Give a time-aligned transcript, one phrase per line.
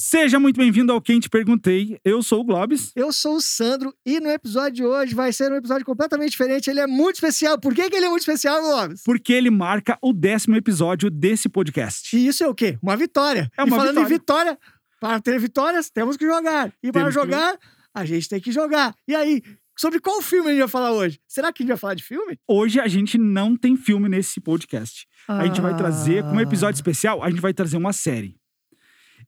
[0.00, 1.98] Seja muito bem-vindo ao Quem Te Perguntei.
[2.04, 2.92] Eu sou o Globes.
[2.94, 6.70] Eu sou o Sandro e no episódio de hoje vai ser um episódio completamente diferente.
[6.70, 7.58] Ele é muito especial.
[7.58, 9.02] Por que, que ele é muito especial, Globes?
[9.02, 12.16] Porque ele marca o décimo episódio desse podcast.
[12.16, 12.78] E isso é o quê?
[12.80, 13.50] Uma vitória.
[13.58, 14.06] É uma e falando vitória.
[14.06, 14.58] em vitória,
[15.00, 16.72] para ter vitórias, temos que jogar.
[16.80, 17.58] E para Temos que jogar,
[17.92, 18.94] a gente tem que jogar.
[19.08, 19.42] E aí,
[19.76, 21.18] sobre qual filme a gente vai falar hoje?
[21.26, 22.38] Será que a gente vai falar de filme?
[22.46, 25.08] Hoje a gente não tem filme nesse podcast.
[25.26, 26.42] A gente vai trazer, como Ah.
[26.44, 28.37] episódio especial, a gente vai trazer uma série.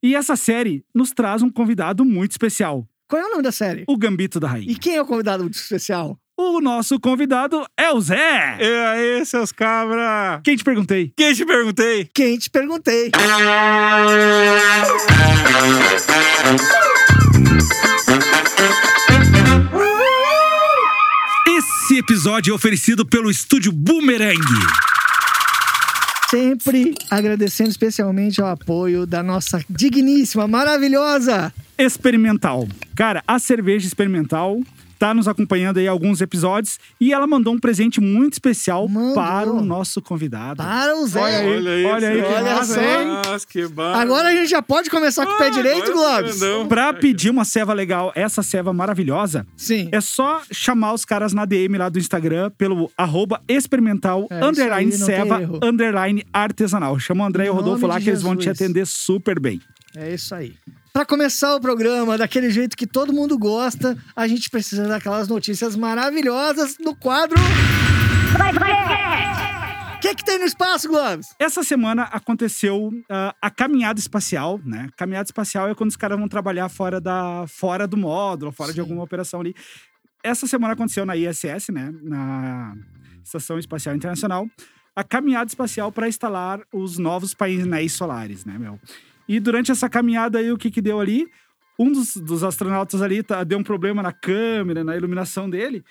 [0.02, 3.84] E essa série nos traz um convidado muito especial, Qual é o nome da série?
[3.86, 4.70] o Gambito da Rainha.
[4.72, 6.18] E quem é o convidado muito especial?
[6.38, 8.56] O nosso convidado é o Zé.
[8.58, 10.40] E aí, seus cabra?
[10.42, 11.12] Quem te perguntei?
[11.14, 12.08] Quem te perguntei?
[12.14, 13.10] Quem te perguntei?
[21.46, 24.38] Esse episódio é oferecido pelo estúdio Boomerang.
[26.30, 32.68] Sempre agradecendo especialmente ao apoio da nossa digníssima, maravilhosa Experimental.
[32.94, 34.60] Cara, a cerveja experimental
[35.00, 39.14] tá nos acompanhando aí alguns episódios e ela mandou um presente muito especial Mandou.
[39.14, 40.62] para o nosso convidado.
[40.62, 41.20] para o Zé.
[41.20, 42.80] Olha aí, olha aí, que Olha massa, só.
[42.82, 43.06] hein?
[43.08, 44.02] Nossa, que barra.
[44.02, 46.38] Agora a gente já pode começar com o pé Ah, direito, Globes?
[46.38, 46.68] grandão.
[46.68, 49.88] Pra pedir uma ceva legal, essa ceva maravilhosa, Sim.
[49.90, 54.92] é só chamar os caras na DM lá do Instagram pelo arroba experimental, É, underline
[54.92, 56.98] aí, ceva, underline artesanal.
[56.98, 58.60] Chama o André e o Rodolfo lá que eles vão te Jesus.
[58.60, 59.62] atender super bem.
[59.96, 60.52] É isso aí.
[60.92, 65.76] Pra começar o programa daquele jeito que todo mundo gosta, a gente precisa daquelas notícias
[65.76, 67.38] maravilhosas no quadro.
[69.96, 71.28] O que, que tem no espaço, Globes?
[71.38, 74.88] Essa semana aconteceu ah, a caminhada espacial, né?
[74.96, 78.76] Caminhada espacial é quando os caras vão trabalhar fora, da, fora do módulo, fora de
[78.76, 78.80] Sim.
[78.80, 79.54] alguma operação ali.
[80.24, 81.94] Essa semana aconteceu na ISS, né?
[82.02, 82.74] Na
[83.22, 84.48] Estação Espacial Internacional,
[84.96, 88.80] a caminhada espacial para instalar os novos painéis solares, né, meu?
[89.30, 91.28] E durante essa caminhada aí, o que que deu ali?
[91.78, 95.84] Um dos, dos astronautas ali tá, deu um problema na câmera, na iluminação dele.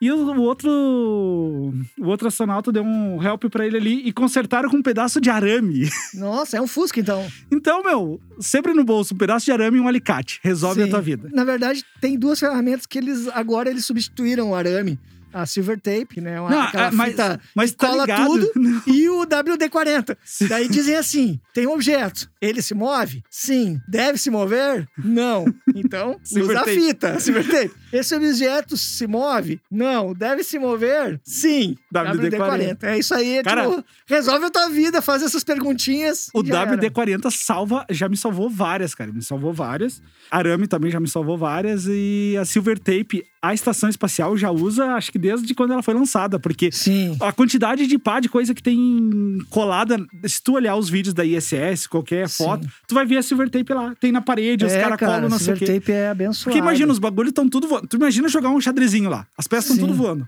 [0.00, 4.78] E o, outro o outro astronauta deu um help pra ele ali e consertaram com
[4.78, 5.90] um pedaço de arame.
[6.16, 7.26] Nossa, é um Fusca, então.
[7.52, 10.40] Então, meu, sempre no bolso, um pedaço de arame e um alicate.
[10.42, 10.90] Resolve a Sim.
[10.90, 11.28] tua vida.
[11.34, 14.98] Na verdade, tem duas ferramentas que eles agora eles substituíram o arame.
[15.36, 16.40] A Silver Tape, né?
[16.40, 18.26] Uma, Não, ah, mas- fita mas tá cola ligado?
[18.26, 18.52] tudo.
[18.56, 18.82] Não.
[18.86, 20.16] E o WD-40.
[20.24, 20.46] Sim.
[20.48, 22.30] Daí dizem assim: tem um objeto.
[22.40, 23.22] Ele se move?
[23.30, 23.78] Sim.
[23.86, 24.88] Deve se mover?
[24.96, 25.44] Não.
[25.74, 27.18] Então, usa a fita.
[27.20, 27.74] Silver tape.
[27.92, 29.60] Esse objeto se move?
[29.70, 30.12] Não.
[30.12, 31.20] Deve se mover?
[31.24, 31.76] Sim.
[31.92, 32.82] WD-40.
[32.82, 33.42] É isso aí.
[33.42, 36.28] Cara- tipo, resolve a tua vida, faz essas perguntinhas.
[36.34, 36.76] O e já era.
[36.76, 39.12] WD-40 salva, já me salvou várias, cara.
[39.12, 40.02] Me salvou várias.
[40.30, 41.86] Arame também já me salvou várias.
[41.88, 45.94] E a Silver Tape, a estação espacial já usa, acho que desde quando ela foi
[45.94, 47.16] lançada, porque Sim.
[47.20, 51.24] a quantidade de pá de coisa que tem colada, se tu olhar os vídeos da
[51.24, 52.44] ISS, qualquer Sim.
[52.44, 53.94] foto, tu vai ver a Silver Tape lá.
[54.00, 55.80] Tem na parede, os é, caras cara, colam, não sei o Silver quê.
[55.80, 56.44] Tape é abençoado.
[56.44, 57.88] Porque imagina, os bagulhos estão tudo voando.
[57.88, 59.26] Tu imagina jogar um xadrezinho lá.
[59.36, 60.26] As peças estão tudo voando.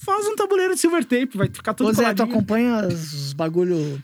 [0.00, 4.02] Faz um tabuleiro de silver tape, vai ficar tudo Ô Zé, tu acompanha os bagulho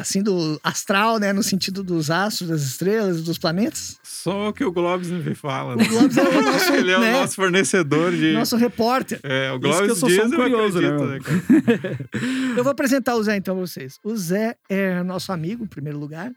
[0.00, 1.32] assim do astral, né?
[1.32, 3.98] No sentido dos astros, das estrelas, dos planetas?
[4.02, 5.74] Só o que o Globes me fala.
[5.74, 5.84] O Né?
[5.84, 8.32] Globes é o nosso, Ele é né, o nosso fornecedor de.
[8.32, 9.20] nosso repórter.
[9.22, 12.08] É, o Isso que eu Globes sou diz, um eu curioso, né, acredito, né, cara?
[12.56, 13.98] Eu vou apresentar o Zé então pra vocês.
[14.02, 16.32] O Zé é nosso amigo, em primeiro lugar.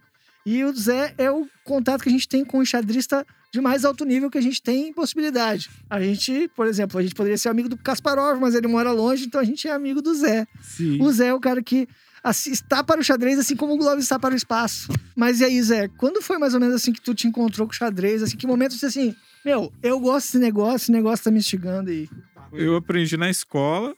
[0.46, 3.84] E o Zé é o contato que a gente tem com o xadrista de mais
[3.84, 5.70] alto nível que a gente tem em possibilidade.
[5.90, 9.26] A gente, por exemplo, a gente poderia ser amigo do Kasparov, mas ele mora longe,
[9.26, 10.48] então a gente é amigo do Zé.
[10.62, 11.02] Sim.
[11.02, 11.88] O Zé é o cara que
[12.48, 14.92] está para o xadrez, assim como o Glóvis está para o espaço.
[15.16, 17.74] Mas e aí, Zé, quando foi mais ou menos assim que tu te encontrou com
[17.74, 18.24] o xadrez?
[18.24, 21.90] Assim, que momento você assim, meu, eu gosto desse negócio, esse negócio tá me instigando
[21.90, 22.08] aí.
[22.54, 23.96] Eu aprendi na escola,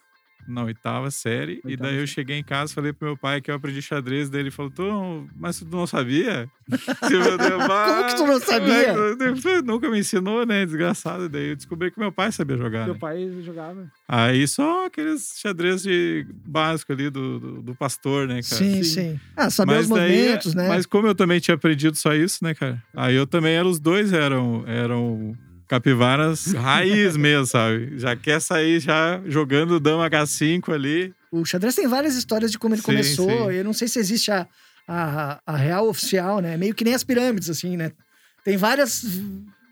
[0.48, 3.50] na oitava série, e Oitava daí eu cheguei em casa falei pro meu pai que
[3.52, 6.50] eu aprendi xadrez, daí ele falou, tu, não- mas tu não sabia?
[7.02, 8.94] Como que tu não sabia?
[8.94, 11.28] Eu, nunca me ensinou, né, desgraçado.
[11.30, 13.00] Daí eu descobri que meu pai sabia jogar, Meu né?
[13.00, 13.88] pai jogava.
[14.08, 18.44] Aí só aqueles xadrez de básico ali do, do, do pastor, né, cara?
[18.64, 18.84] Sim, Sim.
[18.84, 19.20] sim.
[19.36, 20.68] Ah, saber os daí- movimentos, né?
[20.68, 22.82] Mas como eu também tinha aprendido só isso, né, cara?
[22.96, 25.34] Aí eu também era, os dois eram, eram
[25.74, 27.98] capivaras raiz mesmo, sabe?
[27.98, 31.12] Já quer sair já jogando dama H5 ali.
[31.32, 33.50] O xadrez tem várias histórias de como ele Sim, começou.
[33.50, 33.58] sim.
[33.58, 34.48] Eu não sei se existe a,
[34.88, 36.58] a, a real oficial, né?
[36.58, 37.92] Meio que nem as pirâmides, assim, né?
[38.46, 39.04] Tem várias,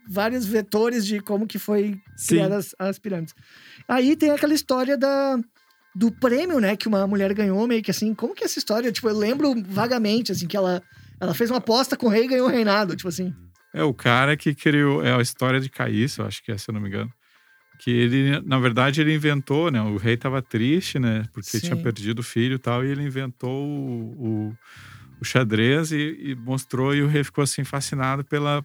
[0.10, 3.36] vários vetores de como que foi criadas as pirâmides.
[3.88, 5.38] Aí tem aquela história da,
[5.94, 6.76] do prêmio, né?
[6.76, 8.16] Que uma mulher ganhou, meio que assim.
[8.16, 8.92] Como que é essa história?
[8.92, 10.82] Tipo, eu lembro vagamente, assim, que ela,
[11.20, 12.96] ela fez uma aposta com o rei e ganhou o reinado.
[12.96, 13.32] Tipo assim.
[13.74, 15.04] É o cara que criou.
[15.04, 17.12] É a história de Caísso, eu acho que é, se eu não me engano.
[17.80, 19.82] Que ele, na verdade, ele inventou, né?
[19.82, 21.24] O rei tava triste, né?
[21.34, 21.60] Porque Sim.
[21.62, 24.58] tinha perdido o filho e tal, e ele inventou o, o,
[25.22, 28.64] o xadrez e, e mostrou e o Rei ficou assim fascinado pela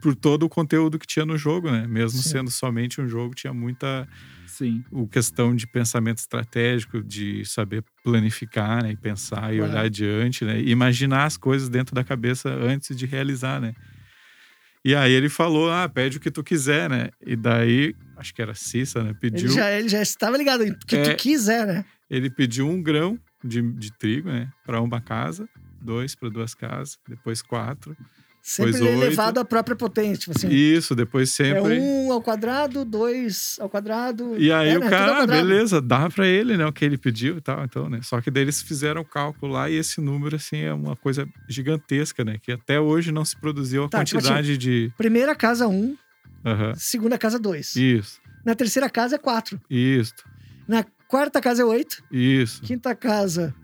[0.00, 1.86] por todo o conteúdo que tinha no jogo, né?
[1.86, 2.30] Mesmo Sim.
[2.30, 4.08] sendo somente um jogo, tinha muita
[4.64, 4.84] Sim.
[4.90, 8.92] o questão de pensamento estratégico, de saber planificar, né?
[8.92, 10.60] E pensar e olhar adiante, né?
[10.60, 13.74] E imaginar as coisas dentro da cabeça antes de realizar, né?
[14.84, 17.10] E aí ele falou, ah, pede o que tu quiser, né?
[17.24, 19.14] E daí, acho que era Cissa, né?
[19.20, 21.02] Pediu, Ele já, ele já estava ligado o que É.
[21.14, 21.84] tu quiser, né?
[22.10, 24.48] ele pediu um grão de, de trigo, né?
[24.66, 25.48] Para uma casa,
[25.80, 27.96] dois para duas casas, depois quatro.
[28.44, 28.92] Sempre Pois oito.
[29.04, 30.16] elevado à própria potência.
[30.16, 31.78] Tipo assim, Isso, depois é sempre.
[31.78, 34.36] um ao quadrado, dois ao quadrado.
[34.36, 34.90] E aí é, o né?
[34.90, 36.66] Cara, ah, beleza, dá pra ele, né?
[36.66, 38.00] O que ele pediu e tal, então, né?
[38.02, 41.24] Só que daí eles fizeram o cálculo lá e esse número, assim, é uma coisa
[41.48, 42.36] gigantesca, né?
[42.42, 44.92] Que até hoje não se produziu a Tá, tipo quantidade de.
[44.98, 45.96] Primeira casa, um.
[46.44, 46.74] Aham.
[46.74, 47.76] Segunda casa, dois.
[47.76, 49.60] Isso, Na terceira casa é quatro.
[49.70, 50.14] isso,
[50.66, 52.02] Na quarta casa é oito.
[52.10, 52.60] isso.
[52.62, 53.54] Quinta casa,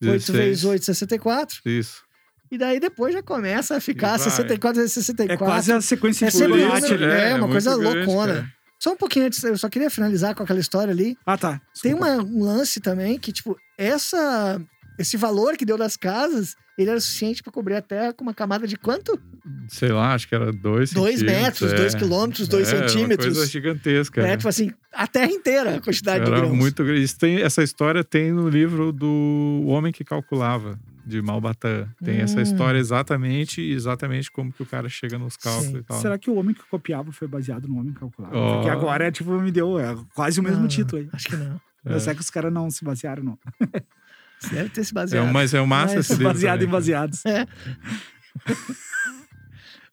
[0.00, 1.58] oito 16, vezes oito, 64.
[1.66, 2.08] Isso.
[2.50, 4.30] E daí depois já começa a ficar E vai.
[4.30, 5.32] 64 vezes 64.
[5.34, 7.30] É quase a sequência É de sempre né?
[7.30, 8.52] é, uma muito coisa loucona.
[8.78, 11.16] Só um pouquinho antes, eu só queria finalizar com aquela história ali.
[11.26, 11.60] Ah, tá.
[11.82, 12.06] Tem Desculpa.
[12.14, 14.60] uma, um lance também que, tipo, essa,
[14.98, 18.32] esse valor que deu das casas, ele era suficiente para cobrir a terra com uma
[18.32, 19.20] camada de quanto?
[19.68, 21.76] Sei lá, acho que era dois Dois metros, é.
[21.76, 23.26] dois quilômetros, dois É, centímetros.
[23.28, 24.20] Uma coisa gigantesca.
[24.22, 24.36] É, né?
[24.38, 26.56] tipo assim, a terra inteira, a quantidade de Era grãos.
[26.56, 27.02] muito grande.
[27.02, 30.78] Isso tem- essa história tem no livro do O Homem que Calculava,
[31.10, 31.86] de Malbatã.
[32.02, 32.42] Tem essa Hum.
[32.42, 35.76] história exatamente, exatamente como que o cara chega nos cálculos Sim.
[35.78, 36.00] e tal.
[36.00, 38.34] Será que o homem que copiava foi baseado no homem que calculava?
[38.36, 38.54] Ó.
[38.56, 41.08] Porque agora é tipo, me deu é, quase o mesmo Não, título aí.
[41.12, 41.60] Acho que não.
[41.84, 41.98] É.
[41.98, 43.38] Será que os caras não se basearam, não?
[44.50, 45.26] Deve ter se É, baseado.
[45.28, 47.26] um- mas é o massa Mas esse livro Baseado também, em baseados.
[47.26, 47.46] É.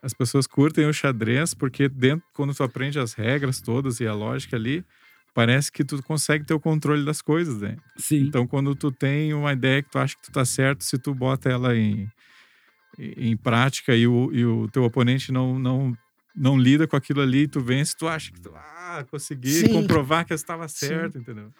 [0.01, 4.13] As pessoas curtem o xadrez porque dentro, quando tu aprende as regras todas e a
[4.13, 4.85] lógica ali,
[5.37, 7.75] parece que tu consegue ter o controle das coisas, né?
[7.95, 8.21] Sim.
[8.25, 11.13] Então, quando tu tem uma ideia que tu acha que tu tá certo, se tu
[11.13, 12.07] bota ela em,
[12.97, 15.95] em prática e o, e o teu oponente não, não,
[16.35, 19.73] não lida com aquilo ali, tu vence, tu acha que tu ah, consegui Sim.
[19.73, 20.87] comprovar que eu estava Sim.
[20.87, 21.51] certo, entendeu?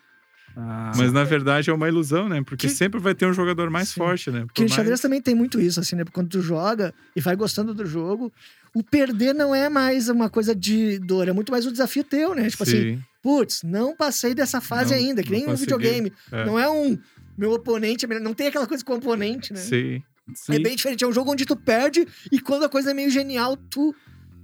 [0.56, 2.42] Ah, Mas na verdade é uma ilusão, né?
[2.44, 4.00] Porque Que- sempre vai ter um jogador mais Sim.
[4.00, 4.40] forte, né?
[4.40, 6.04] Porque Por o xadrez mais- também tem muito isso, assim, né?
[6.12, 8.34] Quando tu joga e vai gostando do jogo,
[8.74, 12.34] o perder não é mais uma coisa de dor, é muito mais um desafio teu,
[12.34, 12.50] né?
[12.50, 15.60] Tipo assim, Sim, putz, não passei dessa fase Não- ainda, que nem consegui.
[15.64, 16.14] videogame.
[16.32, 16.46] É.
[16.46, 16.98] Não é um.
[17.38, 19.60] Meu oponente, é não tem aquela coisa com o oponente, né?
[19.60, 20.02] sim.
[20.34, 20.54] sim.
[20.56, 21.04] É bem diferente.
[21.04, 23.94] É um jogo onde tu perde e quando a coisa é meio genial, tu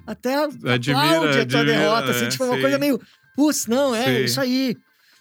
[0.05, 2.11] até Admira, aplaude a tua admira, derrota.
[2.11, 2.61] Assim, é, tipo, uma sim.
[2.61, 2.99] coisa meio.
[3.37, 4.23] Putz, não, é Sim.
[4.25, 4.75] isso aí.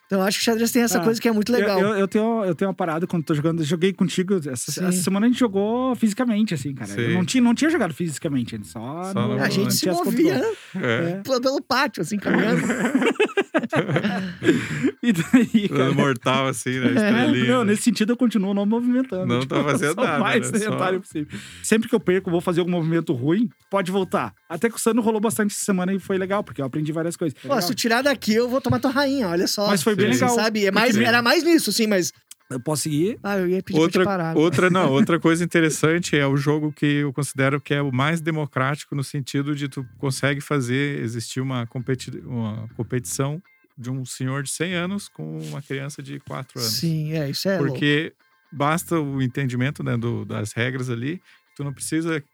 [0.06, 1.81] Então eu acho que o xadrez tem essa Ah, coisa que é muito legal.
[1.81, 3.61] Eu, eu, eu tenho, eu tenho uma parada quando tô jogando.
[3.61, 4.35] eu Joguei contigo.
[4.47, 6.91] Essa, essa semana a gente jogou fisicamente, assim, cara.
[6.91, 7.15] Eu Sim.
[7.15, 9.05] não tinha, não tinha jogado fisicamente, a gente só.
[9.05, 10.43] Só no- a gente se movia.
[10.75, 11.23] É.
[11.41, 12.61] pelo pátio, assim, caminhando.
[15.03, 15.93] E daí, cara.
[15.93, 16.87] Mortal assim, né?
[16.87, 16.91] É.
[16.91, 17.53] Estrelinha.
[17.53, 17.73] Não, né?
[17.73, 19.27] nesse sentido eu continuo não movimentando.
[19.27, 20.59] Não tá fazendo nada, mais né?
[20.59, 21.39] sedentário Só- possível.
[21.63, 24.33] Sempre que eu perco, vou fazer algum movimento ruim, pode voltar.
[24.49, 27.17] Até que o Sano rolou bastante essa semana e foi legal, porque eu aprendi várias
[27.17, 27.37] coisas.
[27.39, 27.63] Foi legal.
[27.63, 29.67] se tu tirar daqui, eu vou tomar tua rainha, olha só.
[29.67, 30.21] Mas foi bem Sim.
[30.21, 30.37] legal.
[30.37, 30.67] Sabe?
[30.67, 32.13] É mais, era mais nisso, sim, mas.
[32.51, 33.19] Eu posso seguir.
[33.23, 34.37] Ah, eu ia pedir pra te Outra, parar.
[34.37, 38.21] outra, não, outra coisa interessante é o jogo que eu considero que é o mais
[38.21, 43.43] democrático no sentido de tu consegue fazer existir uma, competi uma competição
[43.82, 46.73] de um senhor de 100 anos com uma criança de 4 anos.
[46.73, 47.75] Sim, é, isso é louco.
[47.75, 48.14] Porque
[48.50, 51.20] basta o entendimento né, do- das regras ali,
[51.55, 52.25] tu não precisa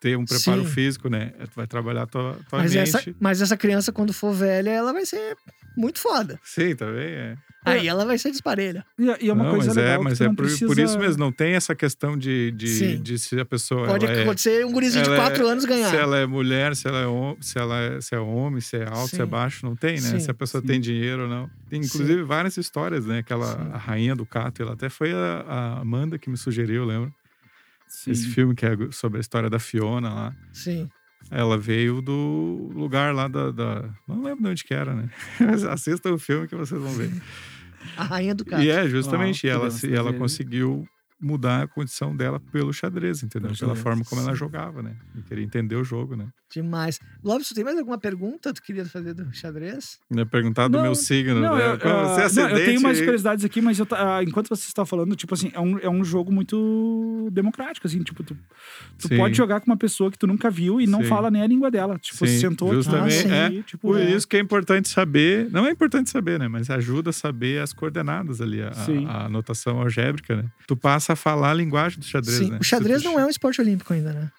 [0.00, 0.70] ter um preparo Sim.
[0.70, 1.30] físico, né?
[1.50, 2.88] Tu vai trabalhar tua, tua Mas mente.
[2.96, 5.36] essa, mas essa criança, quando for velha, ela vai ser
[5.76, 6.38] muito foda.
[6.44, 7.38] Sim, também é.
[7.64, 8.84] Aí ela vai ser desparelha.
[8.98, 10.66] E, e é uma não, coisa mas legal é, mas é não por, precisa...
[10.66, 13.02] por isso mesmo, não tem essa questão de, de, Sim.
[13.02, 15.64] de se a pessoa Pode ela é, acontecer um gurizinho de ela 4 é- anos
[15.64, 15.88] ganhar.
[15.90, 18.86] Se ela é mulher, se ela é, se ela é, se é homem, se é
[18.86, 19.30] alto, se é Sim.
[19.30, 20.00] baixo, não tem, né?
[20.10, 20.66] Sim, se a pessoa sim.
[20.66, 21.48] tem dinheiro ou não.
[21.70, 21.88] Tem Sim.
[21.88, 23.18] inclusive várias histórias, né?
[23.20, 23.70] Aquela Sim.
[23.72, 27.10] a rainha do Cato, ela até foi a, a Amanda que me sugeriu, lembra?
[27.88, 28.10] Sim.
[28.10, 30.34] Esse filme que é sobre a história da Fiona lá.
[30.52, 30.88] Sim.
[31.30, 33.50] Ela veio do lugar lá da.
[33.50, 35.08] da- Não lembro de onde que era, né?
[35.40, 37.10] Mas assistam o filme que vocês vão ver.
[37.96, 38.62] A rainha do gato.
[38.62, 40.84] E é, justamente, ela, se, ela conseguiu
[41.24, 43.48] mudar a condição dela pelo xadrez, entendeu?
[43.48, 44.36] Pelo Pela xadrez, forma como ela sim.
[44.36, 44.96] jogava, né?
[45.16, 46.28] E queria entender o jogo, né?
[46.52, 47.00] Demais.
[47.24, 49.98] Lobson, tem mais alguma pergunta que tu queria fazer do xadrez?
[50.14, 51.72] Ia perguntar do Não, meu signo, Não, né?
[51.72, 54.48] eu, Como ah, você é não, eu tenho mais curiosidades aqui, mas eu ah, enquanto
[54.48, 58.36] você está falando, tipo assim, é um, é um jogo muito democrático, assim, tipo, tu,
[58.98, 59.16] tu Sim.
[59.16, 61.08] pode jogar com uma pessoa que tu nunca viu e não Sim.
[61.08, 61.98] fala nem a língua dela.
[61.98, 63.62] Tipo, Sim, sentou aqui, justamente, assim, é.
[63.62, 64.10] tipo, Por é.
[64.14, 66.46] isso que é importante saber, não é importante saber, né?
[66.46, 68.70] Mas ajuda a saber as coordenadas ali, a,
[69.08, 70.44] a anotação algébrica, né?
[70.66, 72.50] Tu passa a falar a linguagem do xadrez, Sim.
[72.50, 72.58] né?
[72.60, 74.30] O xadrez tu- não é um esporte olímpico ainda, né?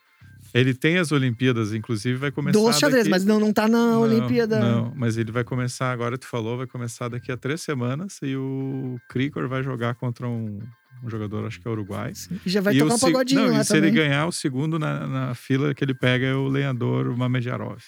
[0.53, 3.09] Ele tem as Olimpíadas, inclusive vai começar Do xadrez, daqui...
[3.09, 4.57] mas não, não tá na Não, Olimpíada.
[4.59, 8.37] Não, mas ele vai começar, agora tu falou, vai começar daqui a três semanas e
[8.37, 10.59] o Cricor vai jogar contra um,
[11.03, 12.15] um jogador, acho que é uruguai.
[12.15, 12.39] Sim.
[12.45, 13.89] E já vai e tocar o um se- pagodinho não, lá e se também.
[13.89, 17.81] ele ganhar, o segundo na, na fila que ele pega é o lenhador Mamedjarov.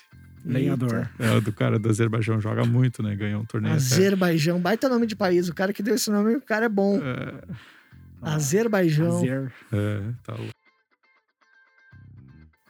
[0.46, 1.10] Lenhador.
[1.20, 3.16] É o do cara do Azerbaijão, joga muito, né?
[3.16, 3.84] Ganhou um torneio até.
[3.84, 5.48] Azerbaijão, baita nome de país.
[5.50, 7.00] O cara que deu esse nome, o cara é bom.
[7.02, 7.34] É,
[8.22, 9.18] Azerbaijão.
[9.18, 9.54] Azer.
[9.72, 10.58] é, tá louco.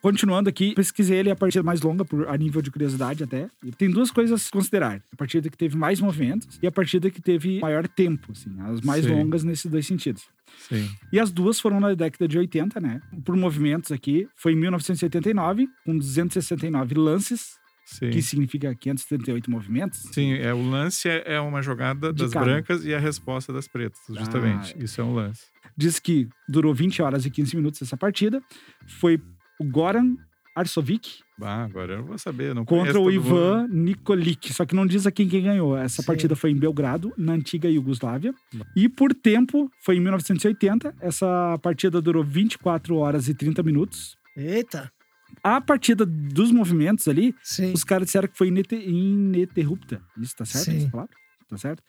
[0.01, 3.49] Continuando aqui, pesquisei ele a partida mais longa, por, a nível de curiosidade até.
[3.63, 5.01] E tem duas coisas a considerar.
[5.11, 8.55] A partida que teve mais movimentos e a partida que teve maior tempo, assim.
[8.61, 9.11] As mais Sim.
[9.11, 10.23] longas nesses dois sentidos.
[10.69, 10.87] Sim.
[11.11, 13.01] E as duas foram na década de 80, né?
[13.25, 18.09] Por movimentos aqui, foi em 1989, com 269 lances, Sim.
[18.09, 19.99] que significa 578 movimentos.
[20.11, 22.45] Sim, é, o lance é, é uma jogada De das cada.
[22.45, 24.75] brancas e a resposta das pretas, justamente.
[24.77, 24.83] Ah.
[24.83, 25.45] Isso é um lance.
[25.75, 28.41] Diz que durou 20 horas e 15 minutos essa partida.
[28.99, 29.21] Foi
[29.59, 30.15] o Goran
[30.55, 32.53] Arsovic Ah, agora eu não vou saber.
[32.53, 33.73] Não contra o Ivan mundo.
[33.75, 34.51] Nikolic.
[34.53, 35.77] Só que não diz aqui quem ganhou.
[35.77, 36.07] Essa Sim.
[36.07, 38.33] partida foi em Belgrado, na antiga Iugoslávia.
[38.75, 40.95] E por tempo, foi em 1980.
[40.99, 44.17] Essa partida durou 24 horas e 30 minutos.
[44.35, 44.91] Eita.
[45.43, 47.71] A partida dos movimentos ali, Sim.
[47.73, 50.01] os caras disseram que foi ininterrupta.
[50.17, 50.65] Isso tá certo?
[50.65, 50.77] Sim.
[50.77, 51.13] Essa palavra?
[51.49, 51.83] Tá certo?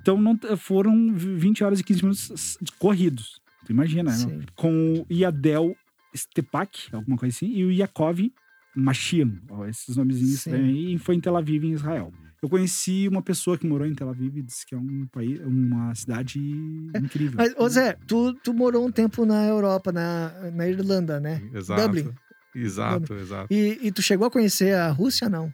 [0.00, 3.40] Então não, foram 20 horas e 15 minutos corridos.
[3.64, 4.40] Tu imagina, né?
[4.54, 5.74] Com o Iadel
[6.14, 8.20] Stepak, alguma coisa assim, e o Yakov
[8.76, 9.40] Mashian.
[9.50, 10.52] Ó, esses nomezinhos Sim.
[10.52, 10.94] aí.
[10.94, 12.12] E foi em Tel Aviv, em Israel.
[12.42, 15.40] Eu conheci uma pessoa que morou em Tel Aviv e disse que é um país,
[15.40, 16.38] uma cidade
[16.94, 17.38] incrível.
[17.38, 21.42] Mas, ô Zé, tu, tu morou um tempo na Europa, na, na Irlanda, né?
[21.54, 21.80] Exato.
[21.80, 22.12] Dublin.
[22.54, 23.52] Exato, exato.
[23.52, 25.52] E, e tu chegou a conhecer a Rússia, não?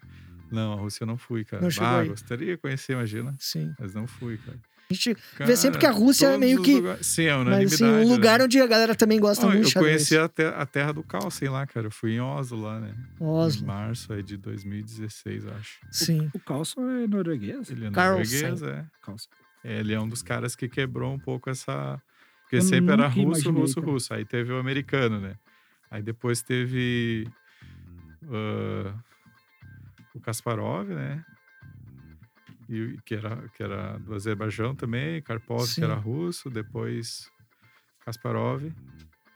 [0.51, 1.63] Não, a Rússia eu não fui, cara.
[1.63, 2.09] Não chegou ah, aí.
[2.09, 3.35] gostaria de conhecer, imagina.
[3.39, 3.73] Sim.
[3.79, 4.59] Mas não fui, cara.
[4.91, 6.75] A gente Cara, vê sempre que a Rússia é meio que.
[6.75, 8.45] lugares- Sim, é Mas assim, um lugar né?
[8.47, 9.95] onde a galera também gosta Não, muito eu de xadrez.
[10.09, 11.87] conheci a, te- a terra do caos, sei lá, cara.
[11.87, 12.93] Eu fui em Oslo lá, né?
[13.21, 13.65] Em Oslo.
[13.69, 15.79] março aí de 2016, eu acho.
[15.93, 16.29] Sim.
[16.35, 17.71] O Carlson é norueguês?
[17.71, 18.41] Ele é Carlsen.
[18.51, 18.85] norueguês, é.
[19.01, 19.29] Carlson.
[19.63, 22.03] É, Ele é um dos caras que quebrou um pouco essa.
[22.43, 23.87] Porque Eu sempre era russo, russo, cara.
[23.87, 24.13] russo.
[24.15, 25.37] Aí teve o americano, né?
[25.91, 27.27] Aí depois teve.
[28.25, 28.95] ah,
[30.15, 31.25] o Kasparov, né?
[32.69, 35.75] E, que, era, que era do Azerbaijão também, Karpov, Sim.
[35.81, 37.29] que era russo, depois
[38.05, 38.63] Kasparov,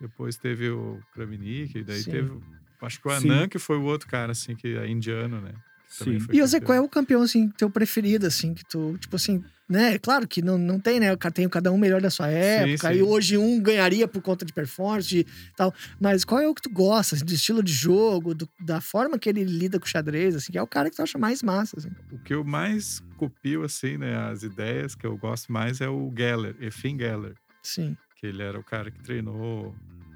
[0.01, 2.11] depois teve o Kramnik, e daí Sim.
[2.11, 2.41] teve.
[2.81, 3.31] Acho que o Sim.
[3.31, 5.53] Anand, que foi o outro cara, assim, que é indiano, né?
[5.89, 6.17] Sim.
[6.33, 6.67] E você, campeão.
[6.67, 9.99] qual é o campeão, assim, teu preferido, assim, que tu, tipo assim, né?
[9.99, 11.15] Claro que não, não tem, né?
[11.33, 12.99] Tem cada um melhor da sua época, sim.
[12.99, 15.73] e hoje um ganharia por conta de performance e tal.
[16.01, 19.19] Mas qual é o que tu gosta, assim, do estilo de jogo, do- da forma
[19.19, 21.43] que ele lida com o xadrez, assim, que é o cara que tu acha mais
[21.43, 21.91] massa, assim.
[22.13, 26.13] O que eu mais copio, assim, né, as ideias que eu gosto mais é o
[26.17, 29.75] Geller, Efim Geller, Sim, que ele era o cara que treinou,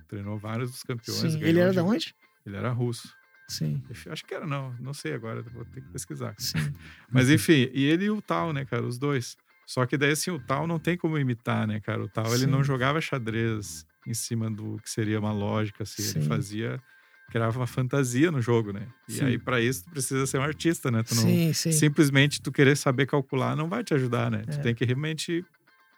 [0.08, 1.32] treinou vários dos campeões.
[1.34, 1.38] sim.
[1.42, 2.14] Ele era de- da onde?
[2.46, 3.08] Ele era russo.
[3.50, 6.34] Sim, Acho que era, não, não sei agora, vou ter que pesquisar.
[6.38, 6.58] sim.
[7.10, 9.36] Mas enfim, e ele e o Tal, né, cara, os dois.
[9.66, 12.02] Só que daí, assim, o Tal não tem como imitar, né, cara?
[12.02, 12.50] O Tal, ele Sim.
[12.50, 16.02] não jogava xadrez em cima do que seria uma lógica, assim.
[16.02, 16.18] Sim.
[16.18, 16.82] Ele fazia,
[17.30, 18.88] criava uma fantasia no jogo, né?
[19.06, 19.24] E Sim.
[19.24, 21.02] aí, pra isso, tu precisa ser um artista, né?
[21.02, 21.70] Tu não, Sim, sim.
[21.72, 24.42] simplesmente tu querer saber calcular não vai te ajudar, né?
[24.46, 24.50] É.
[24.52, 25.44] Tu tem que realmente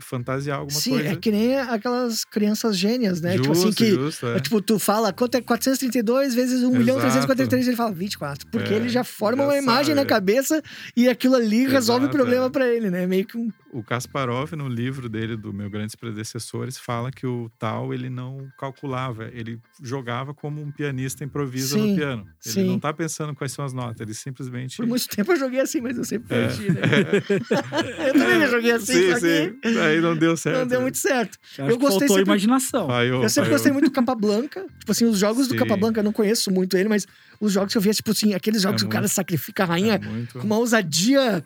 [0.01, 1.09] fantasiar alguma Sim, coisa.
[1.11, 3.37] é que nem aquelas crianças gênias, né?
[3.37, 4.37] tipo assim, Justo, que justo, é.
[4.37, 7.11] É, tipo, tu fala, quanto é 432 vezes 1 milhão Exato.
[7.27, 8.47] 343, ele fala 24.
[8.49, 10.05] Porque É, ele já forma já uma imagem sabe, na é.
[10.05, 10.63] cabeça
[10.97, 12.51] e aquilo ali resolve o Exato, problema é.
[12.51, 13.07] pra ele, né?
[13.07, 13.51] Meio que um.
[13.73, 18.49] O Kasparov, no livro dele, do Meu Grandes Predecessores, fala que o tal ele não
[18.59, 22.27] calculava, ele jogava como um pianista improvisa Sim, no piano.
[22.45, 22.65] Ele sim.
[22.67, 24.77] não tá pensando quais são as notas, ele simplesmente.
[24.77, 26.47] Por muito tempo eu joguei assim, mas eu sempre É.
[26.49, 26.81] perdi, né?
[28.09, 29.59] eu também joguei assim, sim, só que sim.
[29.91, 30.59] Aí não deu certo.
[30.59, 30.83] não deu né?
[30.85, 31.39] muito certo.
[31.59, 32.89] Eu que gostei faltou sempre- imaginação.
[33.05, 34.65] Eu sempre gostei muito do Capablanca.
[34.79, 35.59] Tipo assim, os jogos do Sim.
[35.59, 37.07] Capablanca, eu não conheço muito ele, mas
[37.41, 39.65] os jogos que eu via, tipo assim, aqueles jogos É que o cara muito- sacrifica
[39.65, 40.39] a É rainha muito...
[40.39, 41.45] com uma ousadia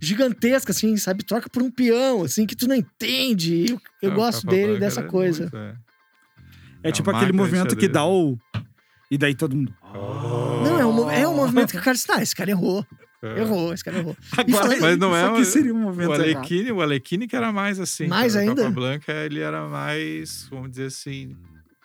[0.00, 1.22] gigantesca, assim, sabe?
[1.24, 3.66] Troca por um peão, assim, que tu não entende.
[3.70, 5.42] Eu, eu É, gosto dele dessa era coisa.
[5.42, 5.74] muito, é.
[6.82, 7.92] É a tipo aquele movimento que xadrez.
[7.92, 8.38] dá o.
[9.10, 9.74] E daí todo mundo.
[10.64, 12.86] Não, é um, é um movimento que o cara ah, esse cara errou.
[13.22, 13.40] É.
[13.40, 14.16] Errou, esse cara errou.
[14.32, 16.36] Agora, Mas não é o- seria um O movimento errado.
[16.36, 18.06] Alekhine, o Alekhine que era mais assim.
[18.06, 18.44] Mais cara.
[18.48, 18.62] ainda?
[18.62, 21.36] O Capablanca, ele era mais, vamos dizer assim,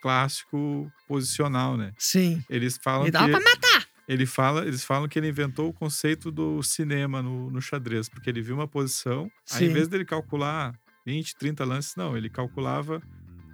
[0.02, 1.92] clássico posicional, né?
[1.98, 2.44] Sim.
[2.50, 3.88] Eles falam Ele que dava pra matar.
[4.08, 8.30] ele fala, eles falam que ele inventou o conceito do cinema no, no xadrez, porque
[8.30, 9.66] ele viu uma posição, aí Sim.
[9.66, 10.74] em vez dele calcular
[11.06, 13.02] 20, 30 lances, não, ele calculava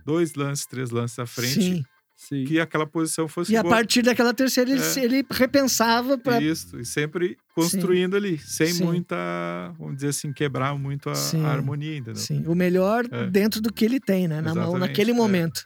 [0.06, 1.86] dois lances, três lances à frente, Sim.
[2.30, 2.44] Sim.
[2.46, 3.74] que aquela posição fosse E a boa.
[3.76, 5.04] partir daquela terceira, ele, É.
[5.04, 6.40] ele repensava pra.
[6.40, 8.84] Isso, e sempre construindo ali, sem Sim.
[8.86, 9.16] muita,
[9.80, 11.44] vamos dizer assim, quebrar muito a, Sim.
[11.44, 12.16] a harmonia, entendeu?
[12.22, 13.26] Sim, o melhor É.
[13.28, 14.36] dentro do que ele tem, né?
[14.40, 15.14] Na mão, Exatamente, naquele é.
[15.16, 15.66] momento.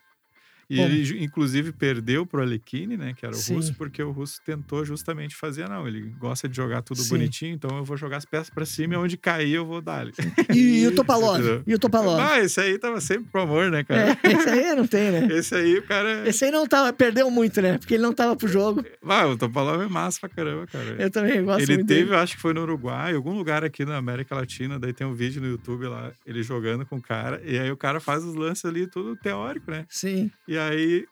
[0.70, 3.14] E ele, inclusive, perdeu pro Alekhine, né?
[3.16, 3.56] Que era o Sim.
[3.56, 7.10] russo, porque o russo tentou justamente fazer, não, ele gosta de jogar tudo Sim.
[7.10, 10.08] bonitinho, então eu vou jogar as peças pra cima e onde cair eu vou dar.
[10.54, 11.62] E, e o Topalov?
[11.66, 12.20] E o Topalov?
[12.20, 14.18] Ah, esse aí tava sempre pro amor, né, cara?
[14.24, 15.28] É, esse aí não tem, né?
[15.32, 16.28] Esse aí, o cara.
[16.28, 17.78] Esse aí não tava, perdeu muito, né?
[17.78, 18.84] Porque ele não tava pro jogo.
[19.08, 20.96] Ah, o Topalov é massa pra caramba, cara.
[21.00, 22.16] Eu também gosto Ele muito teve, dele.
[22.16, 25.14] acho que foi no Uruguai, em algum lugar aqui na América Latina, daí tem um
[25.14, 28.36] vídeo no YouTube lá, ele jogando com o cara, e aí o cara faz os
[28.36, 29.86] lances ali, tudo teórico, né?
[29.90, 30.32] Sim.
[30.48, 31.06] E aí,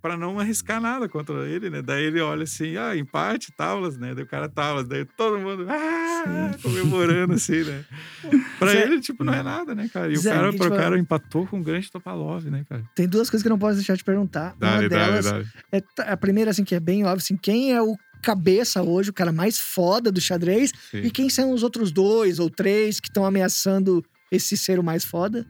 [0.00, 1.82] pra não arriscar nada contra ele, né?
[1.82, 4.14] Daí ele olha assim, ah, empate, tábuas, né?
[4.14, 7.84] Daí o cara tábuas, daí todo mundo ah, comemorando assim, né?
[8.58, 10.10] Pra Zé- ele, tipo, não é nada, né, cara?
[10.12, 10.76] E o Zé, cara, o falar.
[10.76, 12.82] cara empatou com o grande Topalov, né, cara?
[12.94, 14.54] Tem duas coisas que eu não posso deixar de perguntar.
[14.60, 15.46] Uma Dale, delas dale.
[15.72, 19.12] é a primeira, assim, que é bem óbvio, assim, quem é o cabeça hoje, o
[19.12, 21.02] cara mais foda do xadrez, Sim.
[21.02, 25.04] e quem são os outros dois ou três que estão ameaçando esse ser o mais
[25.04, 25.46] foda?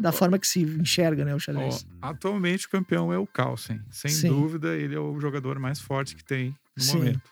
[0.00, 1.86] Da forma que se enxerga, né, o xadrez.
[2.00, 3.80] atualmente o campeão é o Carlsen.
[3.90, 4.28] Sem Sim.
[4.28, 6.98] dúvida, ele é o jogador mais forte que tem no Sim.
[6.98, 7.30] momento.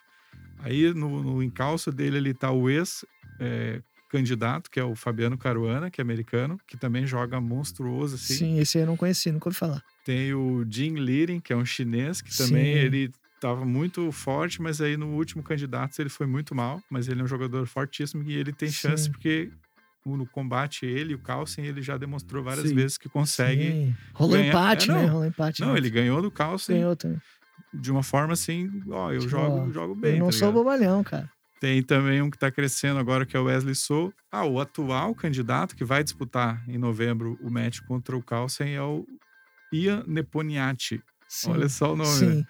[0.61, 6.01] Aí no, no encalço dele ele tá o ex-candidato, que é o Fabiano Caruana, que
[6.01, 8.35] é americano, que também joga monstruoso assim.
[8.35, 9.83] Sim, esse aí eu não conheci, nunca ouvi falar.
[10.05, 12.81] Tem o Jin Liren, que é um chinês, que também Sim.
[12.81, 17.21] ele tava muito forte, mas aí no último candidato ele foi muito mal, mas ele
[17.21, 19.13] é um jogador fortíssimo e ele tem chance Sim.
[19.13, 19.51] porque
[20.17, 22.75] no combate ele o Carlsen ele já demonstrou várias Sim.
[22.75, 23.95] vezes que consegue Sim.
[24.15, 25.03] Rolou ganhar- empate, É, não.
[25.03, 25.07] né?
[25.09, 25.61] Rolou empate.
[25.61, 25.79] não, né?
[25.79, 27.21] ele ganhou do Carlsen ganhou também.
[27.75, 30.15] de uma forma assim, ó, eu Tipo, jogo, ó, jogo bem.
[30.15, 30.55] eu não tá sou ligado?
[30.65, 31.31] bobalhão, cara.
[31.61, 34.13] Tem também um que tá crescendo agora, que é o Wesley Sou.
[34.31, 38.81] Ah, o atual candidato que vai disputar em novembro o match contra o Carlsen é
[38.83, 39.05] o
[39.73, 41.03] Ian Neponiati.
[41.29, 41.51] Sim.
[41.51, 42.45] Olha só o nome, né?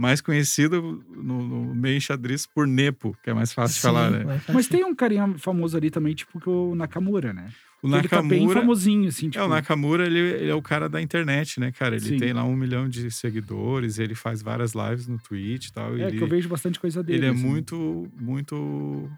[0.00, 4.40] Mais conhecido no, no meio xadrez por Nepo, que é mais fácil de falar, né?
[4.50, 7.50] Mas tem um carinha famoso ali também, tipo que o Nakamura, né?
[7.82, 9.42] O Ele tá bem Nakamura, famosinho, assim, tipo...
[9.42, 11.96] é, o Nakamura ele, ele é o cara da internet, né, cara?
[11.96, 12.16] Ele Sim.
[12.16, 15.94] tem lá um milhão de seguidores, ele faz várias lives no Twitch e tal.
[15.94, 16.16] É, ele...
[16.16, 17.18] que eu vejo bastante coisa dele.
[17.18, 17.46] Ele é assim.
[17.46, 19.10] muito, muito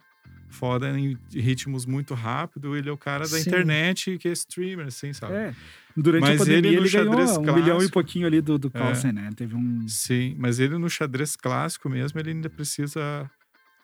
[0.49, 2.77] foda em ritmos muito rápido.
[2.77, 3.49] Ele é o cara da Sim.
[3.49, 5.35] internet que é streamer, assim, sabe?
[5.35, 5.55] É.
[5.97, 8.41] Durante Mas a pandemia ele ele, no ganhou xadrez um milhão e clássico- pouquinho ali
[8.41, 8.79] do, do É.
[8.79, 9.31] Carlsen, né?
[9.37, 9.87] Teve um...
[9.89, 13.31] Sim, mas ele no xadrez clássico mesmo, ele ainda precisa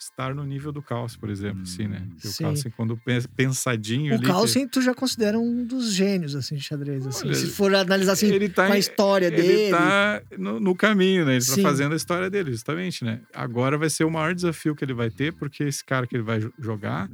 [0.00, 2.06] estar no nível do Calcio, por exemplo, assim, né?
[2.10, 2.44] Porque Sim.
[2.44, 4.24] o Calcio, quando pen- pensadinho O ali...
[4.24, 7.26] Carlsen, tu já considera um dos gênios, assim, de xadrez, assim.
[7.26, 9.70] Olha, se for analisar, assim, ele tá com a em- história ele dele.
[9.72, 11.32] tá no, no caminho, né?
[11.32, 11.56] Ele Sim.
[11.56, 13.20] tá fazendo a história dele, justamente, né?
[13.34, 16.22] Agora vai ser o maior desafio que ele vai ter, porque esse cara que ele
[16.22, 17.10] vai jo- jogar,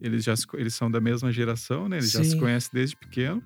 [0.00, 1.96] eles já eles são da mesma geração, né?
[1.96, 2.38] Eles já se Sim.
[2.38, 3.42] conhecem desde pequeno.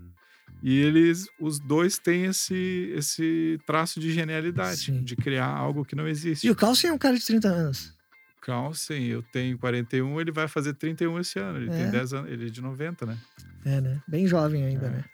[0.69, 5.01] E eles, os dois têm esse, esse traço de genialidade, Sim.
[5.01, 6.45] de criar algo que não existe.
[6.45, 7.95] E o Carlsen é um cara de 30 anos.
[8.43, 11.59] Carlsen, eu tenho 41, ele vai fazer 31 esse ano.
[11.59, 11.83] Ele É.
[11.85, 13.17] tem 10 anos, ele é de 90, né?
[13.65, 14.03] É, né?
[14.09, 14.91] Bem jovem ainda, É.
[14.91, 15.05] né?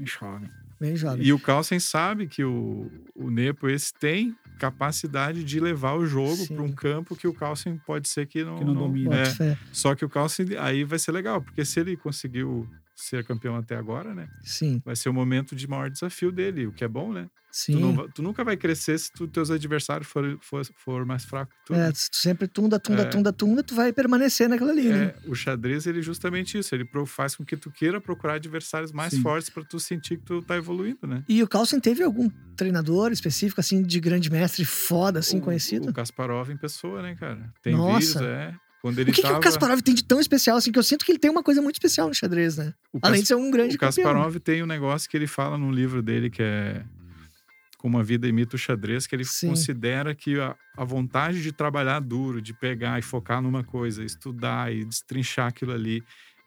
[0.00, 0.50] Jovem.
[0.78, 1.24] Bem jovem.
[1.24, 6.46] E o Carlsen sabe que o, o Nepo esse tem capacidade de levar o jogo
[6.48, 9.24] para um campo que o Carlsen pode ser que não, Que não domina.
[9.24, 13.24] Bota É, só que o Carlsen aí vai ser legal, porque se ele conseguiu ser
[13.24, 14.28] campeão até agora, né?
[14.42, 17.26] Sim, Vai ser o momento de maior desafio dele, o que é bom, né?
[17.50, 17.72] sim.
[17.74, 21.54] Tu, não tu nunca vai crescer se tu, teus adversários for, for, for mais fracos
[21.54, 21.74] que tu.
[21.74, 23.04] É, se tu sempre tunda, tunda, É.
[23.04, 25.14] tunda, tunda, tu vai permanecer naquela ali, né?
[25.24, 26.74] É, o xadrez, ele é justamente isso.
[26.74, 29.22] Ele faz com que tu queira procurar adversários mais Sim.
[29.22, 31.22] fortes para tu sentir que tu tá evoluindo, né?
[31.28, 35.90] E o Carlsen teve algum treinador específico, assim, de grande mestre foda, assim, o, conhecido?
[35.90, 37.52] O Kasparov em pessoa, né, cara?
[37.62, 38.24] Tem Nossa.
[38.24, 38.54] é.
[38.84, 39.38] Quando ele O que, que tava...
[39.38, 41.62] o Kasparov tem de tão especial, assim, que eu sinto que ele tem uma coisa
[41.62, 42.74] muito especial no xadrez, né?
[42.92, 44.04] o Além Kas- de ser um grande O campeão.
[44.04, 46.84] Kasparov tem um negócio que ele fala num livro dele que é
[47.78, 49.48] Como a Vida Imita o Xadrez, que ele Sim.
[49.48, 54.70] considera que a, a vontade de trabalhar duro, de pegar e focar numa coisa, estudar
[54.70, 56.02] e destrinchar aquilo ali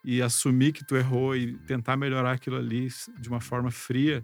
[0.05, 2.87] e assumir que tu errou e tentar melhorar aquilo ali
[3.19, 4.23] de uma forma fria,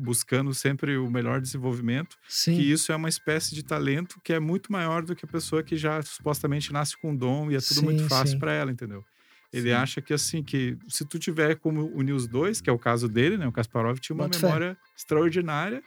[0.00, 2.54] buscando sempre o melhor desenvolvimento, Sim.
[2.56, 5.62] que isso é uma espécie de talento que é muito maior do que a pessoa
[5.62, 8.38] que já supostamente nasce com dom e é tudo muito Sim, fácil sim.
[8.38, 9.04] para ela, entendeu?
[9.52, 9.74] Ele Sim.
[9.74, 13.08] acha que assim, que se tu tiver como unir os dois, que é o caso
[13.08, 13.46] dele, né?
[13.48, 14.46] O Kasparov tinha uma Boto fé.
[14.46, 15.82] memória extraordinária,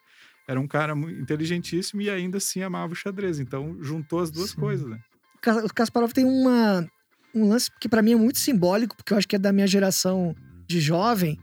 [0.47, 3.39] era um cara muito inteligentíssimo e ainda assim amava o xadrez.
[3.39, 4.57] Então juntou as duas Sim.
[4.59, 4.99] coisas, né?
[5.35, 6.85] O Ka- O Kasparov tem uma,
[7.33, 9.67] um lance que pra mim é muito simbólico, porque eu acho que é da minha
[9.67, 10.35] geração
[10.67, 11.39] de jovem,